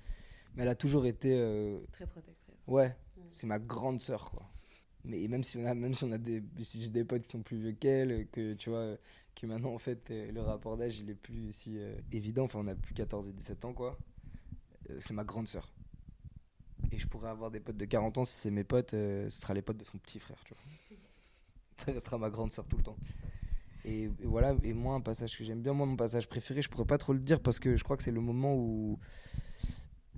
Mais 0.56 0.62
elle 0.62 0.68
a 0.68 0.74
toujours 0.74 1.06
été. 1.06 1.36
euh, 1.38 1.78
Très 1.92 2.06
protectrice. 2.06 2.56
Ouais, 2.66 2.96
c'est 3.28 3.46
ma 3.46 3.58
grande 3.58 4.00
sœur, 4.00 4.30
quoi. 4.30 4.48
Mais 5.04 5.28
même 5.28 5.44
si 5.44 5.56
on 5.58 5.64
a, 5.66 5.74
même 5.74 5.94
si 5.94 6.04
on 6.04 6.10
a 6.12 6.18
des, 6.18 6.42
si 6.58 6.82
j'ai 6.82 6.88
des 6.88 7.04
potes 7.04 7.22
qui 7.22 7.30
sont 7.30 7.42
plus 7.42 7.58
vieux 7.58 7.72
qu'elle, 7.72 8.26
que 8.28 8.54
tu 8.54 8.70
vois, 8.70 8.96
que 9.36 9.46
maintenant 9.46 9.72
en 9.72 9.78
fait 9.78 10.10
euh, 10.10 10.32
le 10.32 10.40
rapport 10.40 10.76
d'âge 10.76 10.98
il 10.98 11.08
est 11.10 11.14
plus 11.14 11.52
si 11.52 11.78
euh, 11.78 11.94
évident. 12.10 12.44
Enfin, 12.44 12.58
on 12.60 12.66
a 12.66 12.74
plus 12.74 12.94
14 12.94 13.28
et 13.28 13.32
17 13.32 13.64
ans, 13.66 13.72
quoi. 13.72 13.96
Euh, 14.90 14.96
c'est 15.00 15.14
ma 15.14 15.22
grande 15.24 15.46
sœur. 15.46 15.72
Et 16.92 16.98
je 16.98 17.06
pourrais 17.06 17.28
avoir 17.30 17.50
des 17.50 17.60
potes 17.60 17.76
de 17.76 17.84
40 17.84 18.18
ans 18.18 18.24
si 18.24 18.34
c'est 18.34 18.50
mes 18.50 18.64
potes, 18.64 18.90
ce 18.92 19.28
sera 19.30 19.54
les 19.54 19.62
potes 19.62 19.76
de 19.76 19.84
son 19.84 19.98
petit 19.98 20.18
frère, 20.18 20.42
tu 20.44 20.54
vois. 20.54 20.96
Ça 21.84 21.92
restera 21.92 22.18
ma 22.18 22.30
grande 22.30 22.52
sœur 22.52 22.66
tout 22.66 22.76
le 22.76 22.82
temps. 22.82 22.96
Et, 23.84 24.04
et 24.04 24.10
voilà, 24.24 24.56
et 24.64 24.72
moi, 24.72 24.94
un 24.96 25.00
passage 25.00 25.36
que 25.38 25.44
j'aime 25.44 25.62
bien, 25.62 25.72
moi, 25.72 25.86
mon 25.86 25.96
passage 25.96 26.28
préféré, 26.28 26.62
je 26.62 26.68
pourrais 26.68 26.86
pas 26.86 26.98
trop 26.98 27.12
le 27.12 27.20
dire 27.20 27.40
parce 27.40 27.60
que 27.60 27.76
je 27.76 27.84
crois 27.84 27.96
que 27.96 28.02
c'est 28.02 28.10
le 28.10 28.20
moment 28.20 28.54
où, 28.56 28.98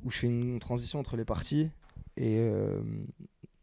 où 0.09 0.11
je 0.11 0.21
fais 0.21 0.27
une 0.27 0.59
transition 0.59 0.99
entre 0.99 1.17
les 1.19 1.27
parties. 1.27 1.71
Et 2.17 2.39
euh, 2.39 2.81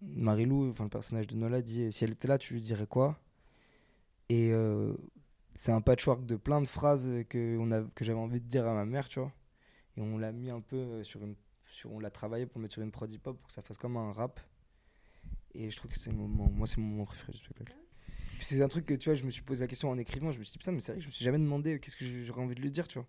Marilou, 0.01 0.69
enfin 0.69 0.84
le 0.84 0.91
personnage 0.91 1.25
de 1.25 1.36
Nola, 1.36 1.63
dit 1.63 1.91
si 1.91 2.03
elle 2.03 2.12
était 2.12 2.27
là, 2.27 2.38
tu 2.38 2.53
lui 2.53 2.62
dirais 2.62 2.86
quoi? 2.86 3.19
Et 4.29 4.51
euh, 4.51 4.93
c'est 5.55 5.71
un 5.71 5.81
patchwork 5.81 6.23
de 6.23 6.36
plein 6.36 6.62
de 6.62 6.67
phrases 6.67 7.12
que, 7.29 7.60
j'avais 7.99 8.19
envie 8.19 8.39
de 8.39 8.47
dire 8.47 8.67
à 8.67 8.75
ma 8.75 8.86
mère, 8.86 9.10
tu 9.10 9.19
vois. 9.19 9.31
Et 9.97 10.01
on 10.01 10.19
l'a 10.19 10.31
mis 10.31 10.51
un 10.51 10.62
peu 10.62 10.75
euh, 10.75 11.03
sur 11.03 11.23
une. 11.23 11.36
On 11.86 11.99
l'a 11.99 12.12
travaillé 12.12 12.45
pour 12.45 12.62
mettre 12.62 12.73
sur 12.73 12.84
une 12.84 12.91
prod 12.91 13.12
hip-hop 13.12 13.38
pour 13.38 13.47
que 13.47 13.53
ça 13.53 13.63
fasse 13.63 13.77
comme 13.77 13.97
un 13.97 14.13
rap. 14.13 14.39
Et 15.55 15.71
je 15.71 15.77
trouve 15.77 15.89
que 15.89 15.97
c'est 15.97 16.12
moment, 16.12 16.47
moi, 16.49 16.67
c'est 16.67 16.77
mon 16.77 16.88
moment 16.88 17.05
préféré 17.05 17.31
du 17.31 17.39
spectacle. 17.39 17.75
C'est 18.39 18.62
un 18.62 18.67
truc 18.67 18.86
que 18.86 18.93
tu 18.93 19.10
vois, 19.10 19.15
je 19.15 19.23
me 19.23 19.31
suis 19.31 19.41
posé 19.41 19.63
la 19.63 19.67
question 19.67 19.89
en 19.89 19.97
écrivant. 19.97 20.31
Je 20.31 20.38
me 20.38 20.43
suis 20.43 20.53
dit, 20.53 20.60
putain, 20.60 20.73
mais 20.73 20.79
c'est 20.79 20.91
vrai 20.91 20.99
que 20.99 21.03
je 21.03 21.08
me 21.08 21.12
suis 21.12 21.25
jamais 21.25 21.39
demandé 21.39 21.79
qu'est-ce 21.79 21.95
que 21.95 22.05
j'aurais 22.23 22.41
envie 22.41 22.55
de 22.55 22.62
lui 22.62 22.71
dire, 22.71 22.88
tu 22.88 22.99
vois. 22.99 23.08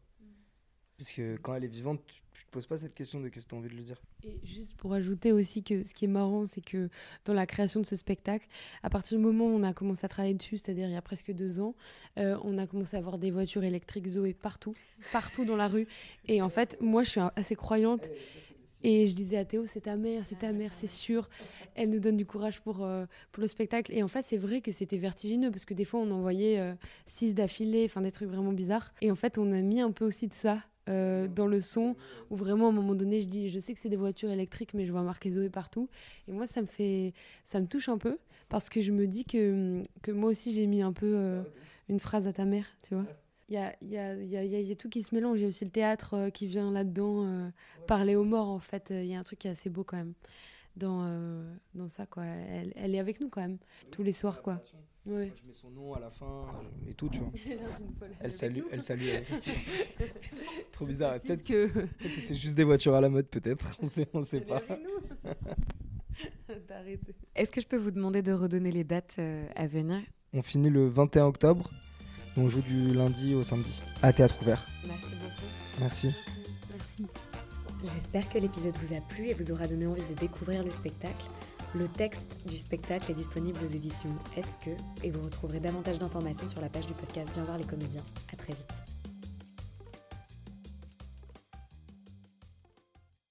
Parce 0.99 1.13
que 1.13 1.37
quand 1.37 1.55
elle 1.55 1.65
est 1.65 1.69
vivante, 1.69 2.01
tu, 2.07 2.23
tu 2.33 2.45
te 2.45 2.51
poses 2.51 2.67
pas 2.67 2.77
cette 2.77 2.95
question 2.95 3.21
de 3.21 3.29
qu'est-ce 3.29 3.47
que 3.47 3.51
tu 3.51 3.55
as 3.55 3.59
envie 3.59 3.69
de 3.69 3.75
lui 3.75 3.83
dire. 3.83 4.01
Et 4.25 4.39
juste 4.45 4.77
pour 4.77 4.93
ajouter 4.93 5.33
aussi 5.33 5.63
que 5.63 5.83
ce 5.85 5.95
qui 5.95 6.05
est 6.05 6.09
marrant, 6.09 6.47
c'est 6.47 6.65
que 6.65 6.89
dans 7.25 7.35
la 7.35 7.47
création 7.47 7.81
de 7.81 7.87
ce 7.87 7.97
spectacle, 7.97 8.47
à 8.83 8.91
partir 8.91 9.19
du 9.19 9.25
moment 9.25 9.47
où 9.47 9.51
on 9.51 9.63
a 9.63 9.73
commencé 9.73 10.05
à 10.05 10.09
travailler 10.09 10.35
dessus, 10.35 10.59
c'est-à-dire 10.59 10.89
il 10.89 10.93
y 10.93 10.97
a 10.97 11.03
presque 11.03 11.33
deux 11.33 11.61
ans, 11.61 11.75
euh, 12.19 12.39
on 12.45 12.59
a 12.59 12.67
commencé 12.67 12.97
à 12.97 12.99
avoir 12.99 13.19
des 13.19 13.31
voitures 13.31 13.65
électriques 13.65 14.07
Zoé 14.07 14.35
partout, 14.35 14.75
partout 15.13 15.45
dans 15.45 15.57
la 15.57 15.69
rue. 15.69 15.87
Et 16.27 16.43
en 16.43 16.49
fait, 16.49 16.77
moi, 16.81 17.05
je 17.05 17.11
suis 17.11 17.21
assez 17.37 17.57
croyante. 17.57 18.09
Et 18.83 19.09
je 19.09 19.15
disais 19.15 19.39
à 19.39 19.45
Théo, 19.45 19.67
c'est 19.67 19.81
ta 19.81 19.97
mère, 19.97 20.23
c'est 20.29 20.39
ta 20.39 20.53
mère, 20.53 20.73
c'est 20.73 20.87
sûr. 20.87 21.29
Elle 21.75 21.91
nous 21.91 21.99
donne 21.99 22.17
du 22.17 22.27
courage 22.27 22.61
pour, 22.61 22.85
euh, 22.85 23.07
pour 23.33 23.41
le 23.41 23.49
spectacle. 23.49 23.93
Et 23.93 24.03
en 24.03 24.09
fait, 24.09 24.25
c'est 24.25 24.37
vrai 24.37 24.61
que 24.61 24.71
c'était 24.71 24.99
vertigineux 24.99 25.51
parce 25.51 25.65
que 25.65 25.75
des 25.75 25.85
fois, 25.85 26.01
on 26.01 26.11
en 26.11 26.21
voyait 26.21 26.61
euh, 26.61 26.75
six 27.05 27.35
d'affilée, 27.35 27.89
des 27.89 28.13
trucs 28.13 28.29
vraiment 28.29 28.53
bizarres. 28.53 28.93
Et 29.01 29.11
en 29.11 29.17
fait, 29.17 29.39
on 29.39 29.51
a 29.51 29.61
mis 29.63 29.81
un 29.81 29.91
peu 29.91 30.05
aussi 30.05 30.29
de 30.29 30.35
ça 30.35 30.63
euh, 30.89 31.27
dans 31.29 31.47
le 31.47 31.61
son 31.61 31.97
où 32.31 32.37
vraiment 32.37 32.67
à 32.67 32.69
un 32.69 32.73
moment 32.73 32.95
donné 32.95 33.21
je 33.21 33.27
dis 33.27 33.49
je 33.49 33.59
sais 33.59 33.75
que 33.75 33.81
c'est 33.81 33.89
des 33.89 33.97
voitures 33.97 34.31
électriques 34.31 34.75
mais 34.75 34.85
je 34.85 34.93
vois 34.93 35.03
marqué 35.03 35.31
Zoé 35.31 35.51
partout. 35.51 35.89
Et 36.29 36.33
moi 36.33 36.47
ça 36.47 36.61
me 36.61 36.67
fait 36.67 37.13
ça 37.45 37.61
me 37.61 37.67
touche 37.67 37.89
un 37.89 37.99
peu 37.99 38.19
parce 38.49 38.69
que 38.69 38.81
je 38.81 38.93
me 38.93 39.07
dis 39.07 39.25
que, 39.25 39.83
que 40.03 40.13
moi 40.13 40.31
aussi 40.31 40.53
j'ai 40.53 40.67
mis 40.67 40.83
un 40.83 40.93
peu 40.93 41.13
euh, 41.15 41.43
une 41.89 41.99
phrase 41.99 42.27
à 42.27 42.33
ta 42.33 42.45
mère 42.45 42.67
tu 42.83 42.95
vois. 42.95 43.05
Il 43.49 43.55
y 43.55 43.59
a, 43.59 43.75
y, 43.81 43.97
a, 43.97 44.15
y, 44.15 44.37
a, 44.37 44.45
y 44.45 44.73
a 44.73 44.75
tout 44.75 44.89
qui 44.89 45.05
se 45.05 45.15
mélange. 45.15 45.39
Il 45.39 45.43
y 45.43 45.45
a 45.45 45.49
aussi 45.49 45.65
le 45.65 45.71
théâtre 45.71 46.15
euh, 46.15 46.31
qui 46.31 46.49
vient 46.49 46.73
là-dedans 46.73 47.51
parler 47.87 48.17
aux 48.17 48.25
morts 48.25 48.49
en 48.49 48.59
fait. 48.59 48.89
Il 48.91 49.07
y 49.07 49.15
a 49.15 49.21
un 49.21 49.23
truc 49.23 49.39
qui 49.39 49.47
est 49.47 49.53
assez 49.53 49.71
beau 49.71 49.85
quand 49.85 49.97
même 49.97 50.15
dans, 50.77 51.36
dans 51.77 51.89
ça 51.89 52.07
quoi 52.07 52.25
elle, 52.25 52.73
elle 52.77 52.95
est 52.95 52.99
avec 52.99 53.21
nous 53.21 53.29
quand 53.29 53.41
même 53.41 53.59
tous 53.91 54.03
les 54.03 54.13
soirs 54.13 54.43
quoi 54.43 54.61
Ouais. 55.07 55.27
Moi, 55.27 55.37
je 55.41 55.47
mets 55.47 55.53
son 55.53 55.71
nom 55.71 55.95
à 55.95 56.01
la 56.01 56.11
fin 56.11 56.27
euh, 56.27 56.91
et 56.91 56.95
tout, 56.95 57.09
tu 57.09 57.21
vois. 57.21 57.31
Elle 58.21 58.33
salue, 58.33 58.63
elle 58.73 58.83
salue. 58.83 59.03
elle. 59.07 59.25
Trop 60.73 60.85
bizarre. 60.85 61.15
C'est 61.21 61.45
Peut-être 61.45 61.47
que 61.47 61.71
c'est 62.19 62.35
juste 62.35 62.57
des 62.57 62.65
voitures 62.65 62.95
à 62.95 63.01
la 63.01 63.09
mode, 63.09 63.29
peut-être. 63.29 63.77
On 63.81 63.89
sait, 63.89 64.09
on 64.13 64.23
sait 64.23 64.41
pas. 64.41 64.61
Est-ce 67.37 67.53
que 67.53 67.61
je 67.61 67.69
peux 67.69 67.77
vous 67.77 67.93
demander 67.93 68.23
de 68.23 68.33
redonner 68.33 68.73
les 68.73 68.83
dates 68.83 69.17
euh, 69.21 69.47
à 69.55 69.69
venir? 69.69 70.01
On 70.33 70.43
finit 70.43 70.71
le 70.71 70.89
21 70.89 71.27
octobre. 71.27 71.71
On 72.37 72.49
joue 72.49 72.63
du 72.63 72.93
lundi 72.93 73.35
au 73.35 73.45
samedi. 73.45 73.81
À 74.03 74.13
théâtre 74.13 74.43
ouvert. 74.43 74.67
Merci 74.89 75.15
beaucoup. 75.15 75.81
Merci. 75.81 76.11
Merci. 76.71 77.07
J'espère 77.83 78.29
que 78.29 78.39
l'épisode 78.39 78.77
vous 78.79 78.97
a 78.97 79.01
plu 79.01 79.29
et 79.29 79.35
vous 79.35 79.53
aura 79.53 79.69
donné 79.69 79.87
envie 79.87 80.05
de 80.05 80.15
découvrir 80.15 80.65
le 80.65 80.71
spectacle. 80.71 81.27
Le 81.79 81.89
texte 81.89 82.39
du 82.49 82.57
spectacle 82.57 83.11
est 83.11 83.15
disponible 83.15 83.59
aux 83.63 83.69
éditions 83.69 84.15
Est-ce 84.35 84.71
et 85.03 85.11
vous 85.11 85.21
retrouverez 85.21 85.61
davantage 85.61 85.99
d'informations 85.99 86.49
sur 86.49 86.63
la 86.63 86.71
page 86.71 86.87
du 86.87 86.95
podcast 86.95 87.29
Viens 87.35 87.43
voir 87.43 87.59
les 87.59 87.65
comédiens. 87.65 88.03
À 88.33 88.37
très 88.37 88.55
vite. 88.55 88.96